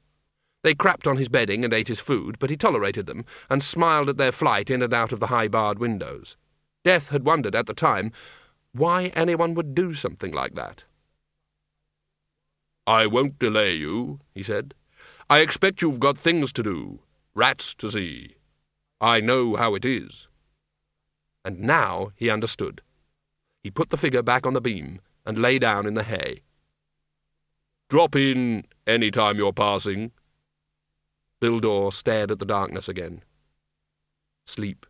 [0.64, 4.10] They crapped on his bedding and ate his food, but he tolerated them, and smiled
[4.10, 6.36] at their flight in and out of the high barred windows.
[6.84, 8.12] Death had wondered at the time
[8.72, 10.84] why anyone would do something like that.
[12.88, 14.74] I won't delay you, he said.
[15.30, 17.02] I expect you've got things to do,
[17.36, 18.37] rats to see.
[19.00, 20.28] I know how it is.
[21.46, 22.82] And now he understood.
[23.64, 26.42] He put the figure back on the beam and lay down in the hay.
[27.90, 30.12] Drop in any time you're passing.
[31.40, 33.22] Bill Door stared at the darkness again.
[34.46, 34.86] Sleep.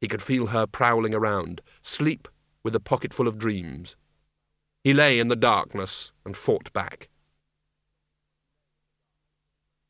[0.00, 2.28] He could feel her prowling around, sleep
[2.62, 3.96] with a pocket full of dreams.
[4.82, 7.08] He lay in the darkness and fought back.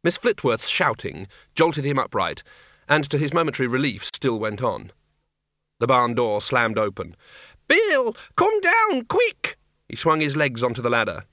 [0.05, 2.43] Miss Flitworth's shouting jolted him upright,
[2.89, 4.93] and to his momentary relief still went on.
[5.80, 7.16] The barn door slammed open.
[7.68, 9.57] Bill, come down, quick!
[9.89, 11.24] He swung his legs onto the ladder.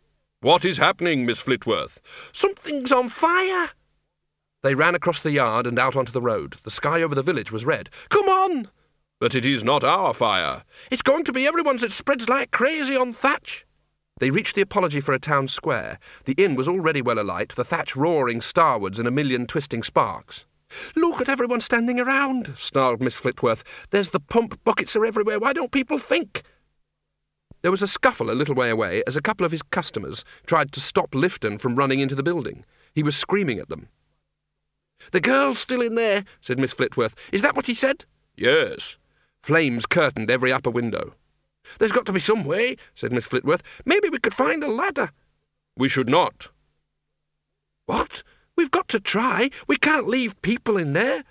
[0.41, 1.99] What is happening, Miss Flitworth?
[2.31, 3.69] Something's on fire!
[4.63, 6.53] They ran across the yard and out onto the road.
[6.63, 7.89] The sky over the village was red.
[8.09, 8.69] Come on!
[9.19, 10.63] But it is not our fire.
[10.89, 11.83] It's going to be everyone's.
[11.83, 13.65] It spreads like crazy on thatch.
[14.19, 15.99] They reached the apology for a town square.
[16.25, 20.45] The inn was already well alight, the thatch roaring starwards in a million twisting sparks.
[20.95, 23.63] Look at everyone standing around, snarled Miss Flitworth.
[23.89, 25.39] There's the pump, buckets are everywhere.
[25.39, 26.43] Why don't people think?
[27.61, 30.71] There was a scuffle a little way away as a couple of his customers tried
[30.71, 32.65] to stop Lifton from running into the building.
[32.93, 33.87] He was screaming at them.
[35.11, 37.15] The girl's still in there, said Miss Flitworth.
[37.31, 38.05] Is that what he said?
[38.35, 38.97] Yes.
[39.41, 41.13] Flames curtained every upper window.
[41.79, 43.61] There's got to be some way, said Miss Flitworth.
[43.85, 45.11] Maybe we could find a ladder.
[45.77, 46.49] We should not.
[47.85, 48.23] What?
[48.61, 49.49] We've got to try.
[49.65, 51.23] We can't leave people in there.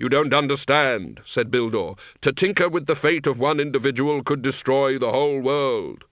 [0.00, 1.94] You don't understand, said Bill Door.
[2.22, 6.06] To tinker with the fate of one individual could destroy the whole world.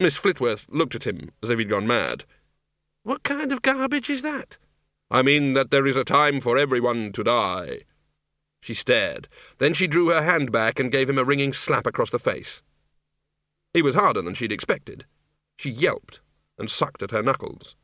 [0.00, 2.24] Miss Flitworth looked at him as if he'd gone mad.
[3.02, 4.56] What kind of garbage is that?
[5.10, 7.80] I mean that there is a time for everyone to die.
[8.62, 9.28] She stared.
[9.58, 12.62] Then she drew her hand back and gave him a ringing slap across the face.
[13.74, 15.04] He was harder than she'd expected.
[15.58, 16.22] She yelped
[16.58, 17.76] and sucked at her knuckles.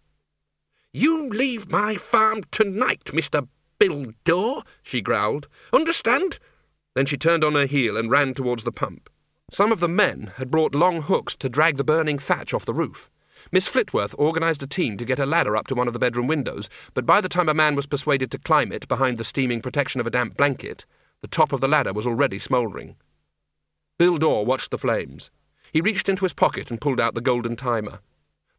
[0.97, 3.49] You leave my farm tonight, Mr.
[3.80, 5.49] Bill Door, she growled.
[5.72, 6.38] Understand?
[6.95, 9.11] Then she turned on her heel and ran towards the pump.
[9.51, 12.72] Some of the men had brought long hooks to drag the burning thatch off the
[12.72, 13.11] roof.
[13.51, 16.28] Miss Flitworth organised a team to get a ladder up to one of the bedroom
[16.28, 19.61] windows, but by the time a man was persuaded to climb it behind the steaming
[19.61, 20.86] protection of a damp blanket,
[21.22, 22.95] the top of the ladder was already smouldering.
[23.99, 25.32] Bill Door watched the flames.
[25.72, 27.99] He reached into his pocket and pulled out the golden timer.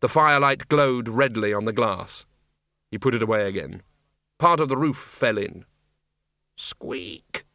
[0.01, 2.25] The firelight glowed redly on the glass.
[2.91, 3.81] He put it away again.
[4.37, 5.65] Part of the roof fell in.
[6.57, 7.45] Squeak!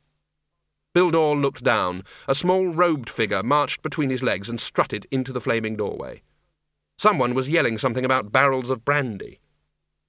[0.92, 2.02] Bill Door looked down.
[2.26, 6.22] A small robed figure marched between his legs and strutted into the flaming doorway.
[6.98, 9.40] Someone was yelling something about barrels of brandy.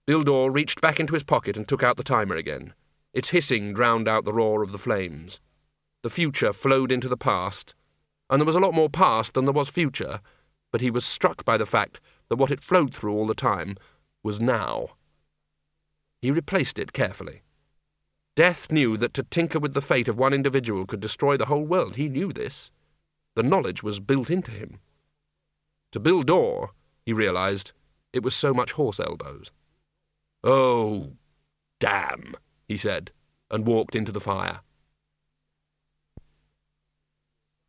[0.08, 2.74] Bill Door reached back into his pocket and took out the timer again.
[3.14, 5.40] Its hissing drowned out the roar of the flames.
[6.02, 7.76] The future flowed into the past,
[8.30, 10.20] and there was a lot more past than there was future,
[10.72, 12.02] but he was struck by the fact
[12.32, 13.76] that what it flowed through all the time
[14.24, 14.92] was now.
[16.22, 17.42] He replaced it carefully.
[18.38, 21.66] Death knew that to tinker with the fate of one individual could destroy the whole
[21.66, 21.98] world.
[21.98, 22.72] He knew this.
[23.36, 24.80] The knowledge was built into him.
[25.92, 26.72] To Bill Door,
[27.06, 27.74] he realized.
[28.14, 29.52] It was so much horse elbows.
[30.42, 31.12] Oh,
[31.82, 33.12] damn, he said,
[33.50, 34.62] and walked into the fire.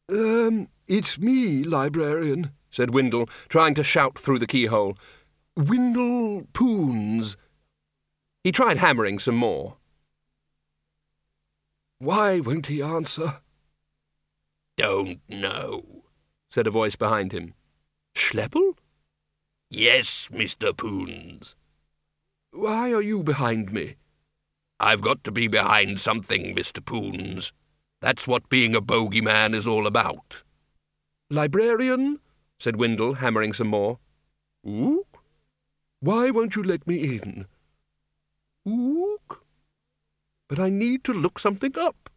[0.09, 4.99] Um, it's me, librarian, said Windle, trying to shout through the keyhole.
[5.57, 7.37] Windle Poons.
[8.43, 9.77] He tried hammering some more.
[11.99, 13.41] Why won't he answer?
[14.77, 16.03] Don't know,
[16.51, 17.55] said a voice behind him.
[18.17, 18.77] Schleppel?
[19.71, 20.77] Yes, Mr.
[20.77, 21.55] Poons.
[22.51, 23.97] Why are you behind me?
[24.81, 26.85] I've got to be behind something, Mr.
[26.85, 27.53] Poons.
[28.01, 30.43] That's what being a bogeyman is all about.
[31.31, 32.19] Librarian,
[32.63, 33.99] said Windle, hammering some more.
[34.65, 35.25] Ook?
[35.99, 37.47] Why won't you let me in?
[38.65, 39.45] Ook?
[40.49, 42.09] But I need to look something up.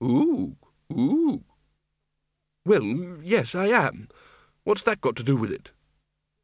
[0.00, 1.42] Ook, ook.
[2.64, 4.08] Well, yes, I am.
[4.62, 5.72] What's that got to do with it?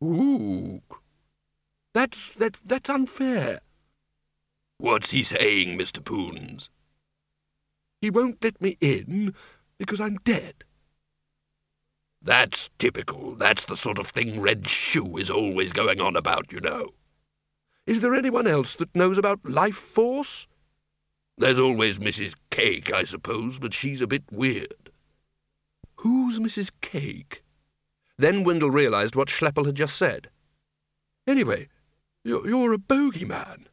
[0.03, 0.83] Ooh.
[1.95, 3.61] That's, that, that's unfair.
[4.79, 6.05] What's he saying, Mr.
[6.05, 6.71] Poons?
[8.01, 9.33] He won't let me in
[9.79, 10.65] because I'm dead.
[12.27, 13.37] That's typical.
[13.37, 16.91] That's the sort of thing Reg Shoe is always going on about, you know.
[17.87, 20.49] Is there anyone else that knows about life force?
[21.39, 22.35] There's always Mrs.
[22.51, 24.91] Cake, I suppose, but she's a bit weird.
[25.99, 26.73] Who's Mrs.
[26.81, 27.45] Cake?
[28.19, 30.29] Then Windle realized what Schleppel had just said.
[31.29, 31.69] Anyway,
[32.25, 33.67] you're, you're a bogeyman.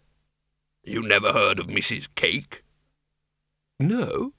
[0.83, 2.07] You never heard of Mrs.
[2.13, 2.63] Cake?
[3.79, 4.33] No.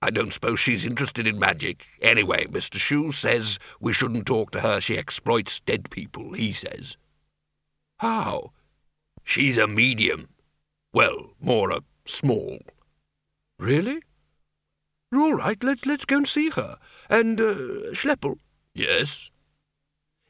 [0.00, 1.84] I don't suppose she's interested in magic.
[2.00, 2.78] Anyway, Mr.
[2.78, 4.80] Shoe says we shouldn't talk to her.
[4.80, 6.96] She exploits dead people, he says.
[7.98, 8.52] How?
[9.24, 10.28] She's a medium.
[10.92, 12.58] Well, more a small.
[13.58, 14.02] Really?
[15.12, 16.78] All right, let's let's go and see her.
[17.10, 18.38] And uh, Schleppel,
[18.74, 19.30] Yes?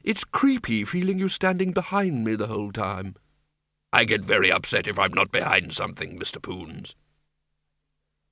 [0.03, 3.15] It's creepy feeling you standing behind me the whole time.
[3.93, 6.41] I get very upset if I'm not behind something, Mr.
[6.41, 6.95] Poons.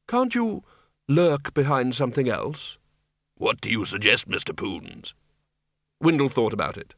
[0.08, 0.64] Can't you
[1.08, 2.78] lurk behind something else?
[3.38, 4.56] What do you suggest, Mr.
[4.56, 5.14] Poons?
[6.02, 6.96] Windle thought about it.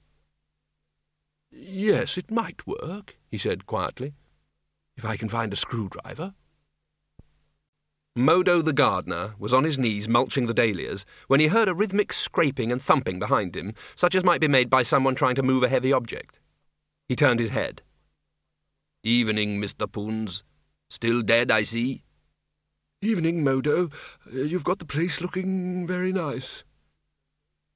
[1.51, 4.13] Yes, it might work, he said quietly,
[4.97, 6.33] if I can find a screwdriver.
[8.15, 12.11] Modo the gardener was on his knees mulching the dahlias when he heard a rhythmic
[12.11, 15.63] scraping and thumping behind him, such as might be made by someone trying to move
[15.63, 16.39] a heavy object.
[17.07, 17.81] He turned his head.
[19.03, 19.89] Evening, Mr.
[19.89, 20.43] Poons.
[20.89, 22.03] Still dead, I see.
[23.01, 23.85] Evening, Modo.
[24.27, 26.65] Uh, you've got the place looking very nice.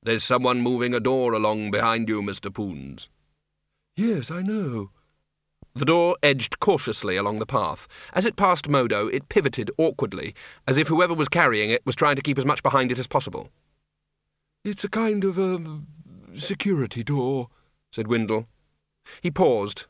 [0.01, 2.53] There's someone moving a door along behind you, Mr.
[2.53, 3.07] Poons.
[3.95, 4.89] Yes, I know.
[5.76, 7.88] The door edged cautiously along the path.
[8.13, 10.36] As it passed Modo, it pivoted awkwardly,
[10.67, 13.07] as if whoever was carrying it was trying to keep as much behind it as
[13.07, 13.49] possible.
[14.65, 15.88] It's a kind of a um,
[16.34, 17.47] security door,
[17.93, 18.47] said Windle.
[19.21, 19.86] He paused.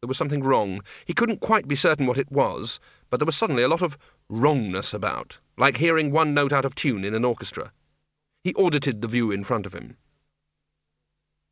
[0.00, 0.82] There was something wrong.
[1.04, 2.78] He couldn't quite be certain what it was,
[3.10, 3.98] but there was suddenly a lot of
[4.28, 7.72] wrongness about, like hearing one note out of tune in an orchestra.
[8.44, 9.96] He audited the view in front of him.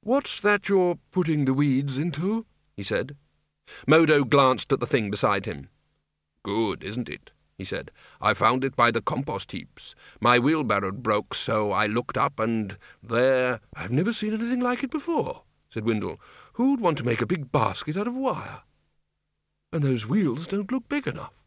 [0.02, 2.46] What's that you're putting the weeds into?
[2.76, 3.16] he said.
[3.86, 5.68] Modo glanced at the thing beside him.
[6.44, 7.32] Good, isn't it?
[7.58, 7.90] he said.
[8.20, 9.94] I found it by the compost heaps.
[10.20, 13.60] My wheelbarrow broke, so I looked up, and there...
[13.74, 16.20] I've never seen anything like it before, said Windle.
[16.54, 18.62] Who'd want to make a big basket out of wire?
[19.72, 21.45] And those wheels don't look big enough.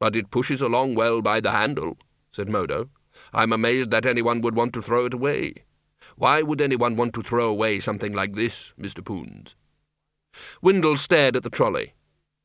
[0.00, 1.98] But it pushes along well by the handle,
[2.30, 2.90] said Modo.
[3.32, 5.54] I'm amazed that anyone would want to throw it away.
[6.16, 9.04] Why would anyone want to throw away something like this, Mr.
[9.04, 9.56] Poons?
[10.62, 11.94] Windle stared at the trolley.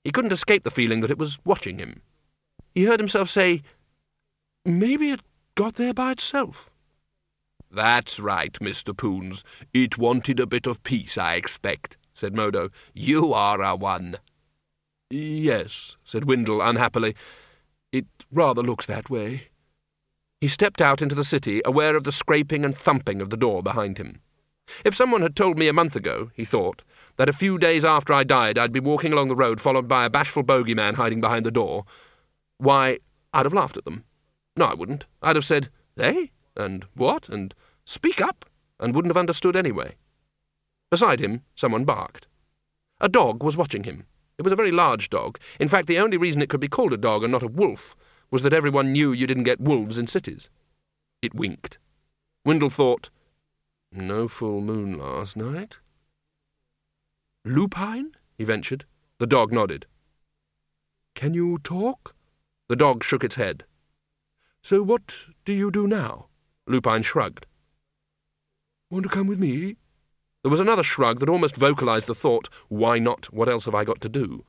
[0.03, 2.01] He couldn't escape the feeling that it was watching him.
[2.73, 3.61] He heard himself say,
[4.65, 5.21] Maybe it
[5.55, 6.69] got there by itself.
[7.71, 8.95] That's right, Mr.
[8.95, 9.43] Poons.
[9.73, 12.69] It wanted a bit of peace, I expect, said Modo.
[12.93, 14.17] You are a one.
[15.13, 17.15] Yes, said Windle unhappily.
[17.91, 19.49] It rather looks that way.
[20.41, 23.61] He stepped out into the city, aware of the scraping and thumping of the door
[23.61, 24.21] behind him.
[24.83, 26.81] If someone had told me a month ago, he thought,
[27.17, 30.05] that a few days after I died I'd be walking along the road followed by
[30.05, 31.85] a bashful bogeyman hiding behind the door,
[32.57, 32.97] why,
[33.33, 34.05] I'd have laughed at them.
[34.57, 35.05] No, I wouldn't.
[35.21, 36.27] I'd have said, "Eh?
[36.55, 37.29] And what?
[37.29, 37.53] And
[37.85, 38.45] speak up,
[38.79, 39.95] and wouldn't have understood anyway.
[40.89, 42.25] Beside him, someone barked.
[42.99, 44.07] A dog was watching him.
[44.37, 45.39] It was a very large dog.
[45.59, 47.95] In fact, the only reason it could be called a dog and not a wolf
[48.31, 50.49] was that everyone knew you didn't get wolves in cities.
[51.21, 51.77] It winked.
[52.43, 53.09] Windle thought,
[53.91, 55.79] no full moon last night.
[57.45, 58.13] Lupine?
[58.37, 58.85] he ventured.
[59.19, 59.85] The dog nodded.
[61.13, 62.15] Can you talk?
[62.69, 63.65] The dog shook its head.
[64.63, 65.13] So what
[65.45, 66.27] do you do now?
[66.65, 67.45] Lupine shrugged.
[68.89, 69.75] Want to come with me?
[70.43, 73.33] There was another shrug that almost vocalized the thought, why not?
[73.33, 74.45] What else have I got to do?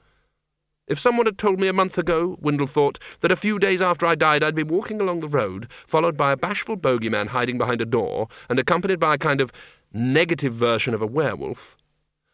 [0.87, 4.05] If someone had told me a month ago, Windle thought, that a few days after
[4.05, 7.81] I died I'd be walking along the road, followed by a bashful bogeyman hiding behind
[7.81, 9.53] a door, and accompanied by a kind of
[9.93, 11.79] negative version of a werewolf,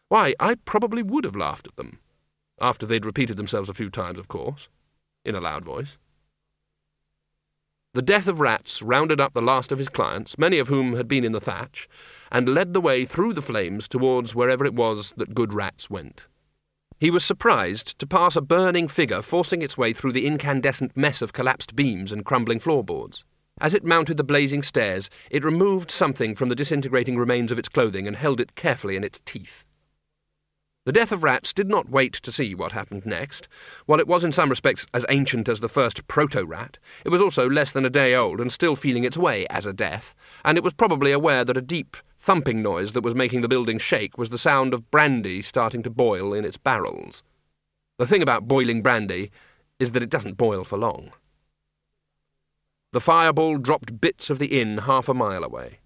[0.09, 1.99] why, I probably would have laughed at them.
[2.59, 4.67] After they'd repeated themselves a few times, of course,
[5.23, 5.97] in a loud voice.
[7.93, 11.07] The death of rats rounded up the last of his clients, many of whom had
[11.07, 11.87] been in the thatch,
[12.31, 16.27] and led the way through the flames towards wherever it was that good rats went.
[16.99, 21.21] He was surprised to pass a burning figure forcing its way through the incandescent mess
[21.21, 23.25] of collapsed beams and crumbling floorboards.
[23.59, 27.69] As it mounted the blazing stairs, it removed something from the disintegrating remains of its
[27.69, 29.65] clothing and held it carefully in its teeth.
[30.83, 33.47] The death of rats did not wait to see what happened next.
[33.85, 37.47] While it was in some respects as ancient as the first proto-rat, it was also
[37.47, 40.63] less than a day old and still feeling its way as a death, and it
[40.63, 44.29] was probably aware that a deep, thumping noise that was making the building shake was
[44.29, 47.23] the sound of brandy starting to boil in its barrels.
[47.97, 49.31] The thing about boiling brandy
[49.79, 51.13] is that it doesn't boil for long.
[52.91, 55.79] The fireball dropped bits of the inn half a mile away.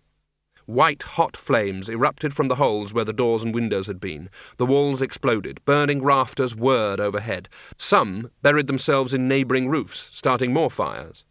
[0.65, 4.29] White hot flames erupted from the holes where the doors and windows had been.
[4.57, 5.63] The walls exploded.
[5.63, 7.47] Burning rafters whirred overhead.
[7.77, 11.23] Some buried themselves in neighbouring roofs, starting more fires.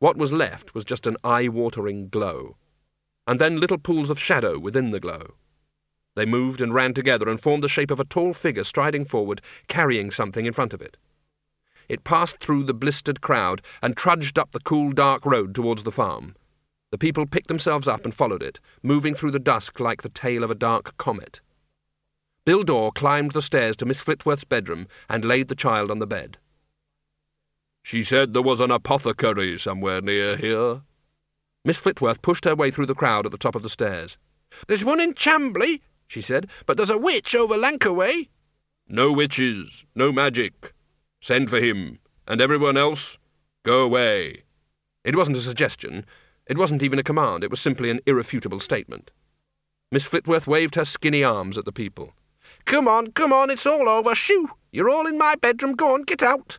[0.00, 2.56] What was left was just an eye-watering glow
[3.28, 5.34] and then little pools of shadow within the glow.
[6.16, 9.42] They moved and ran together and formed the shape of a tall figure striding forward,
[9.68, 10.96] carrying something in front of it.
[11.90, 15.92] It passed through the blistered crowd and trudged up the cool, dark road towards the
[15.92, 16.36] farm.
[16.90, 20.42] The people picked themselves up and followed it, moving through the dusk like the tail
[20.42, 21.42] of a dark comet.
[22.46, 26.06] Bill Door climbed the stairs to Miss Flitworth's bedroom and laid the child on the
[26.06, 26.38] bed.
[27.82, 30.80] She said there was an apothecary somewhere near here,
[31.64, 34.18] Miss Flitworth pushed her way through the crowd at the top of the stairs.
[34.66, 38.28] There's one in Chambly, she said, but there's a witch over Lancre way.
[38.88, 40.72] No witches, no magic.
[41.20, 41.98] Send for him.
[42.26, 43.18] And everyone else,
[43.68, 44.44] Go away.
[45.04, 46.06] It wasn't a suggestion.
[46.46, 47.44] It wasn't even a command.
[47.44, 49.10] It was simply an irrefutable statement.
[49.92, 52.14] Miss Flitworth waved her skinny arms at the people.
[52.64, 54.14] Come on, come on, it's all over.
[54.14, 54.48] Shoo!
[54.72, 55.74] You're all in my bedroom.
[55.74, 56.58] Go on, get out.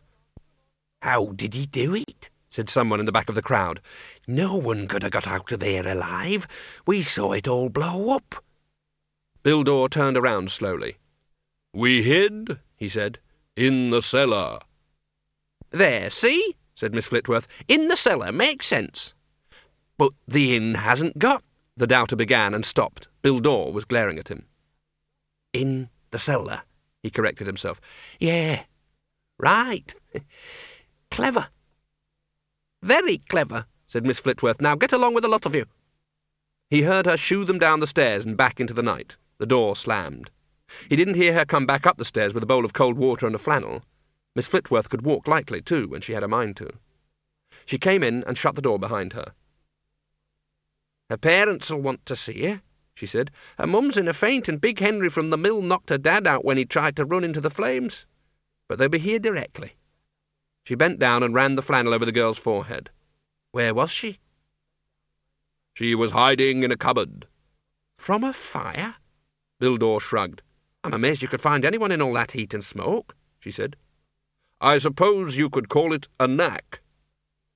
[1.02, 2.29] How did he do it?
[2.50, 3.80] Said someone in the back of the crowd.
[4.26, 6.48] No one could have got out of there alive.
[6.84, 8.44] We saw it all blow up.
[9.44, 10.96] Door turned around slowly.
[11.72, 13.20] We hid, he said,
[13.56, 14.58] in the cellar.
[15.70, 16.56] There, see?
[16.74, 17.46] said Miss Flitworth.
[17.68, 19.14] In the cellar makes sense.
[19.96, 21.44] But the inn hasn't got.
[21.76, 23.08] The doubter began and stopped.
[23.22, 24.46] Door was glaring at him.
[25.52, 26.62] In the cellar,
[27.02, 27.80] he corrected himself.
[28.18, 28.64] Yeah,
[29.38, 29.94] right.
[31.10, 31.48] clever.
[32.82, 34.60] Very clever, said Miss Flitworth.
[34.60, 35.66] Now get along with the lot of you.
[36.70, 39.16] He heard her shoo them down the stairs and back into the night.
[39.38, 40.30] The door slammed.
[40.88, 43.26] He didn't hear her come back up the stairs with a bowl of cold water
[43.26, 43.82] and a flannel.
[44.36, 46.70] Miss Flitworth could walk lightly, too, when she had a mind to.
[47.66, 49.32] She came in and shut the door behind her.
[51.08, 52.62] Her parents'll want to see her,
[52.94, 53.32] she said.
[53.58, 56.44] Her mum's in a faint, and Big Henry from the mill knocked her dad out
[56.44, 58.06] when he tried to run into the flames.
[58.68, 59.74] But they'll be here directly.
[60.64, 62.90] She bent down and ran the flannel over the girl's forehead.
[63.52, 64.18] Where was she?
[65.74, 67.26] She was hiding in a cupboard.
[67.98, 68.96] From a fire?
[69.60, 70.42] Door shrugged.
[70.82, 73.76] I'm amazed you could find anyone in all that heat and smoke, she said.
[74.60, 76.80] I suppose you could call it a knack.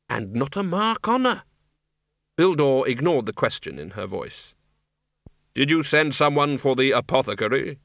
[0.08, 1.42] And not a mark on her.
[2.36, 4.54] Door ignored the question in her voice.
[5.54, 7.78] Did you send someone for the apothecary?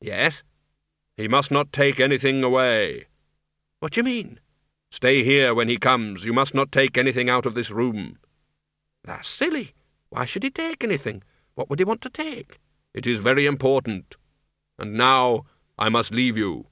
[0.00, 0.42] Yes.
[1.16, 3.06] He must not take anything away.
[3.82, 4.38] What do you mean?
[4.92, 6.24] Stay here when he comes.
[6.24, 8.16] You must not take anything out of this room.
[9.02, 9.74] That's silly.
[10.08, 11.24] Why should he take anything?
[11.56, 12.60] What would he want to take?
[12.94, 14.14] It is very important.
[14.78, 16.68] And now I must leave you.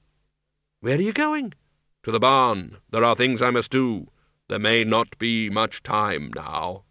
[0.79, 1.53] Where are you going?
[2.03, 2.77] To the barn.
[2.91, 4.07] There are things I must do.
[4.47, 6.83] There may not be much time now.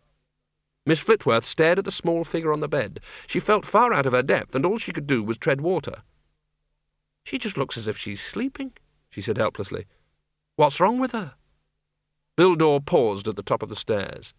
[0.84, 3.00] Miss Flitworth stared at the small figure on the bed.
[3.26, 6.02] She felt far out of her depth, and all she could do was tread water.
[7.24, 8.72] She just looks as if she's sleeping,
[9.08, 9.86] she said helplessly.
[10.56, 11.34] What's wrong with her?
[12.36, 14.32] Door paused at the top of the stairs.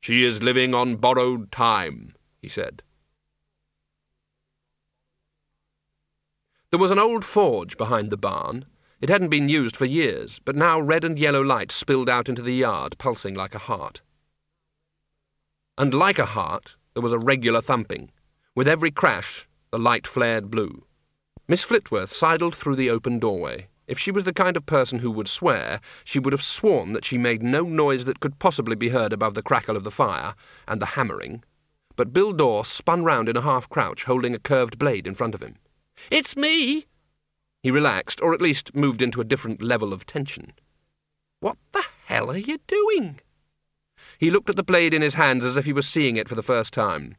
[0.00, 2.82] She is living on borrowed time, he said.
[6.70, 8.66] There was an old forge behind the barn.
[9.00, 12.42] It hadn't been used for years, but now red and yellow light spilled out into
[12.42, 14.02] the yard, pulsing like a heart.
[15.78, 18.10] And like a heart, there was a regular thumping.
[18.54, 20.84] With every crash, the light flared blue.
[21.48, 23.68] Miss Flitworth sidled through the open doorway.
[23.86, 27.04] If she was the kind of person who would swear, she would have sworn that
[27.04, 30.34] she made no noise that could possibly be heard above the crackle of the fire
[30.68, 31.44] and the hammering.
[31.96, 35.34] But Bill Door spun round in a half crouch, holding a curved blade in front
[35.34, 35.56] of him.
[36.10, 36.86] It's me!
[37.62, 40.52] He relaxed, or at least moved into a different level of tension.
[41.40, 43.20] What the hell are you doing?
[44.18, 46.34] He looked at the blade in his hands as if he was seeing it for
[46.34, 47.16] the first time.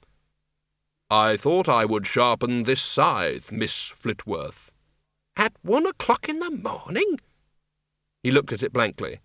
[1.09, 4.72] I thought I would sharpen this scythe, Miss Flitworth.
[5.35, 7.19] At one o'clock in the morning?
[8.21, 9.19] He looked at it blankly.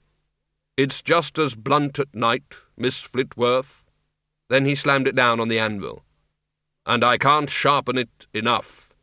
[0.76, 3.84] It's just as blunt at night, Miss Flitworth.
[4.48, 6.04] Then he slammed it down on the anvil.
[6.86, 8.94] And I can't sharpen it enough.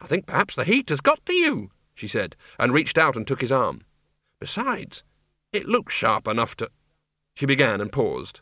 [0.00, 3.26] I think perhaps the heat has got to you, she said, and reached out and
[3.26, 3.82] took his arm.
[4.38, 5.02] Besides,
[5.52, 6.68] it looks sharp enough to.
[7.34, 8.40] She began and paused.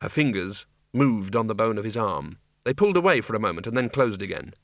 [0.00, 2.38] Her fingers moved on the bone of his arm.
[2.64, 4.54] They pulled away for a moment and then closed again.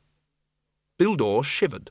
[0.99, 1.91] Door shivered.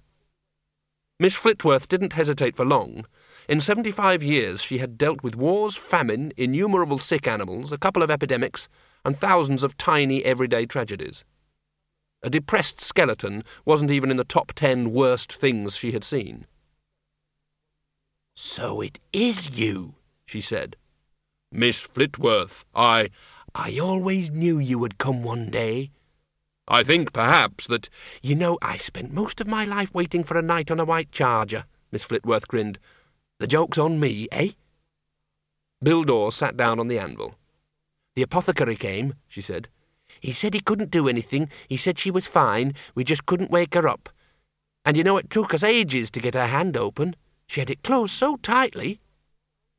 [1.22, 3.06] Miss Flitworth didn't hesitate for long.
[3.48, 8.10] In seventy-five years she had dealt with wars, famine, innumerable sick animals, a couple of
[8.10, 8.68] epidemics,
[9.06, 11.24] and thousands of tiny everyday tragedies.
[12.24, 16.48] A depressed skeleton wasn't even in the top ten worst things she had seen.
[18.36, 19.94] So it is you,
[20.26, 20.76] she said.
[21.52, 23.12] Miss Flitworth, I...
[23.54, 25.92] I always knew you would come one day.
[26.72, 27.90] I think perhaps that...
[28.24, 31.12] You know, I spent most of my life waiting for a knight on a white
[31.12, 32.80] charger, Miss Flitworth grinned.
[33.40, 34.52] The joke's on me, eh?
[35.84, 37.36] Bill Door sat down on the anvil.
[38.16, 39.68] The apothecary came, she said.
[40.22, 41.50] He said he couldn't do anything.
[41.68, 42.74] He said she was fine.
[42.96, 44.08] We just couldn't wake her up.
[44.86, 47.18] And you know it took us ages to get her hand open.
[47.48, 49.02] She had it closed so tightly.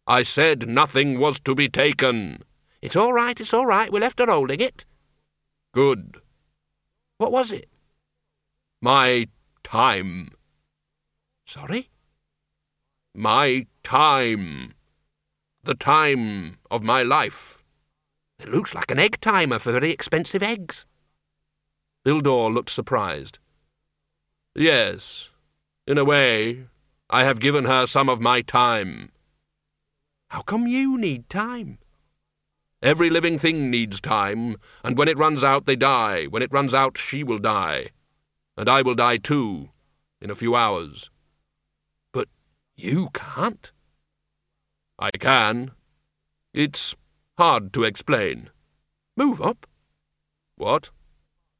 [0.06, 2.42] I said nothing was to be taken.
[2.82, 3.90] It's all right, it's all right.
[3.90, 4.84] We left her holding it.
[5.72, 6.21] Good.
[7.22, 7.68] What was it?
[8.80, 9.28] My
[9.62, 10.32] time.
[11.46, 11.88] Sorry?
[13.14, 14.74] My time.
[15.62, 17.62] The time of my life.
[18.40, 20.84] It looks like an egg timer for very expensive eggs.
[22.04, 23.38] Door looked surprised.
[24.56, 25.30] Yes,
[25.86, 26.64] in a way,
[27.08, 29.12] I have given her some of my time.
[30.30, 31.78] How come you need time?
[32.82, 36.24] Every living thing needs time, and when it runs out, they die.
[36.24, 37.90] When it runs out, she will die.
[38.56, 39.70] And I will die too,
[40.20, 41.08] in a few hours.
[42.12, 42.28] But
[42.76, 43.70] you can't.
[44.98, 45.70] I can.
[46.52, 46.96] It's
[47.38, 48.50] hard to explain.
[49.16, 49.66] Move up.
[50.56, 50.90] What?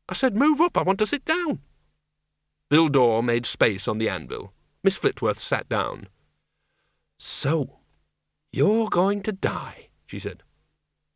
[0.09, 0.77] I said move up.
[0.77, 1.61] I want to sit down.
[2.69, 4.53] Bill Door made space on the anvil.
[4.83, 6.09] Miss Flitworth sat down.
[7.19, 7.79] So,
[8.53, 10.43] you're going to die, she said.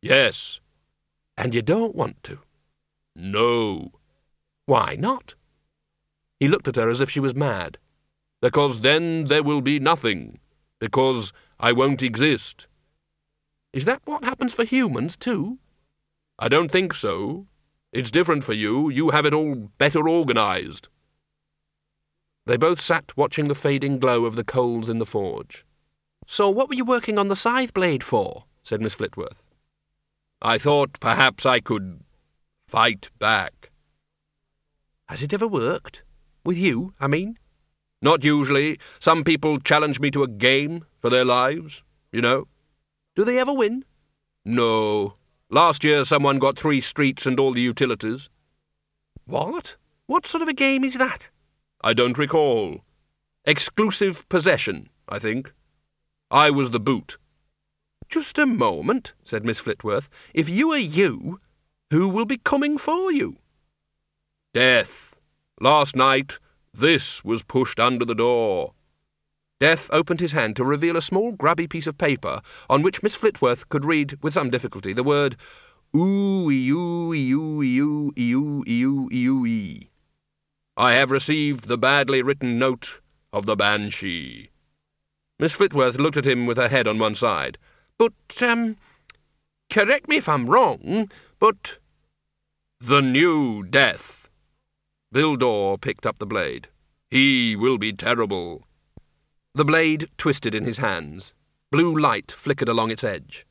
[0.01, 0.59] Yes.
[1.37, 2.39] And you don't want to?
[3.15, 3.91] No.
[4.65, 5.35] Why not?
[6.39, 7.77] He looked at her as if she was mad.
[8.41, 10.39] Because then there will be nothing.
[10.79, 12.67] Because I won't exist.
[13.73, 15.57] Is that what happens for humans, too?
[16.39, 17.47] I don't think so.
[17.91, 18.89] It's different for you.
[18.89, 20.89] You have it all better organized.
[22.45, 25.65] They both sat watching the fading glow of the coals in the forge.
[26.27, 28.45] So what were you working on the scythe blade for?
[28.61, 29.41] said Miss Flitworth.
[30.41, 32.01] I thought perhaps I could
[32.67, 33.71] fight back.
[35.07, 36.03] Has it ever worked?
[36.43, 37.37] With you, I mean?
[38.01, 38.79] Not usually.
[38.99, 42.47] Some people challenge me to a game for their lives, you know.
[43.15, 43.83] Do they ever win?
[44.45, 45.15] No.
[45.49, 48.29] Last year someone got three streets and all the utilities.
[49.25, 49.75] What?
[50.05, 51.31] What sort of a game is that?
[51.81, 52.81] I don't recall.
[53.45, 55.51] Exclusive possession, I think.
[56.29, 57.17] I was the boot.
[58.09, 60.07] Just a moment, said Miss Flitworth.
[60.33, 61.39] If you are you,
[61.91, 63.37] who will be coming for you?
[64.53, 65.15] Death.
[65.59, 66.39] Last night,
[66.73, 68.73] this was pushed under the door.
[69.59, 73.15] Death opened his hand to reveal a small grubby piece of paper on which Miss
[73.15, 75.35] Flitworth could read with some difficulty the word
[75.95, 79.79] ooh ooh ooh ooh ooh ooh ooh
[80.77, 83.01] I have received the badly written note
[83.33, 84.51] of the Banshee.
[85.39, 87.57] Miss Flitworth looked at him with her head on one side.
[87.97, 88.77] But, um,
[89.69, 91.79] correct me if I'm wrong, but...
[92.79, 94.29] The new death.
[95.11, 96.67] Door picked up the blade.
[97.09, 98.67] He will be terrible.
[99.55, 101.33] The blade twisted in his hands.
[101.71, 103.47] Blue light flickered along its edge.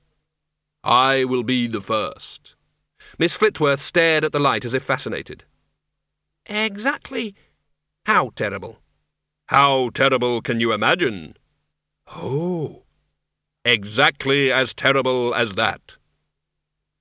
[0.85, 2.55] I will be the first.
[3.19, 5.45] Miss Flitworth stared at the light as if fascinated.
[6.47, 7.35] Exactly
[8.07, 8.79] how terrible?
[9.49, 11.37] How terrible can you imagine?
[12.07, 12.85] Oh.
[13.67, 15.97] Exactly as terrible as that.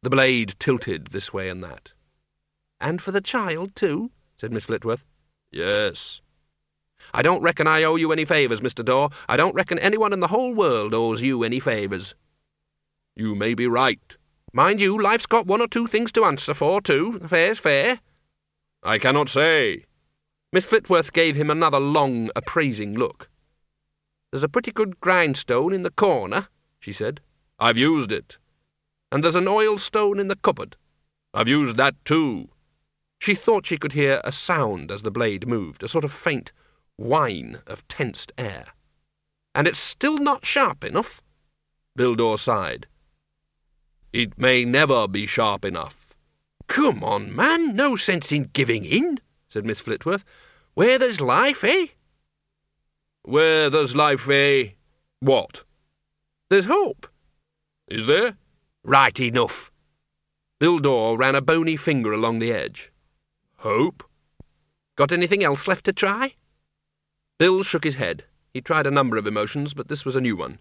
[0.02, 1.94] The blade tilted this way and that.
[2.82, 4.10] And for the child, too?
[4.36, 5.04] said Miss Flitworth.
[5.52, 6.22] Yes.
[7.14, 8.84] I don't reckon I owe you any favours, Mr.
[8.84, 9.12] Door.
[9.30, 12.16] I don't reckon anyone in the whole world owes you any favours.
[13.16, 14.18] You may be right.
[14.52, 17.20] Mind you, life's got one or two things to answer for, too.
[17.20, 18.00] Fair's fair.
[18.82, 19.84] I cannot say.
[20.52, 23.30] Miss Flitworth gave him another long, appraising look.
[24.32, 26.48] There's a pretty good grindstone in the corner,
[26.86, 27.20] she said.
[27.58, 28.38] I've used it.
[29.12, 30.78] And there's an oil stone in the cupboard.
[31.34, 32.50] I've used that too.
[33.18, 36.54] She thought she could hear a sound as the blade moved, a sort of faint
[36.96, 38.68] whine of tensed air.
[39.56, 41.24] And it's still not sharp enough?
[41.98, 42.86] Door sighed.
[44.14, 46.14] It may never be sharp enough.
[46.68, 49.18] Come on, man, no sense in giving in,
[49.50, 50.24] said Miss Flitworth.
[50.76, 51.88] Where there's life, eh?
[53.24, 54.74] Where there's life, eh?
[55.20, 55.64] What?
[56.50, 57.08] There's hope.
[57.88, 58.38] Is there?
[58.84, 59.72] Right enough.
[60.60, 62.92] Bill Door ran a bony finger along the edge.
[63.58, 64.04] Hope?
[64.96, 66.36] Got anything else left to try?
[67.40, 68.26] Bill shook his head.
[68.54, 70.60] He tried a number of emotions, but this was a new one.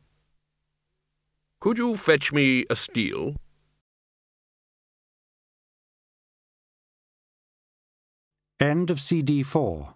[1.61, 3.37] Could you fetch me a steel?
[8.59, 9.95] End of CD 4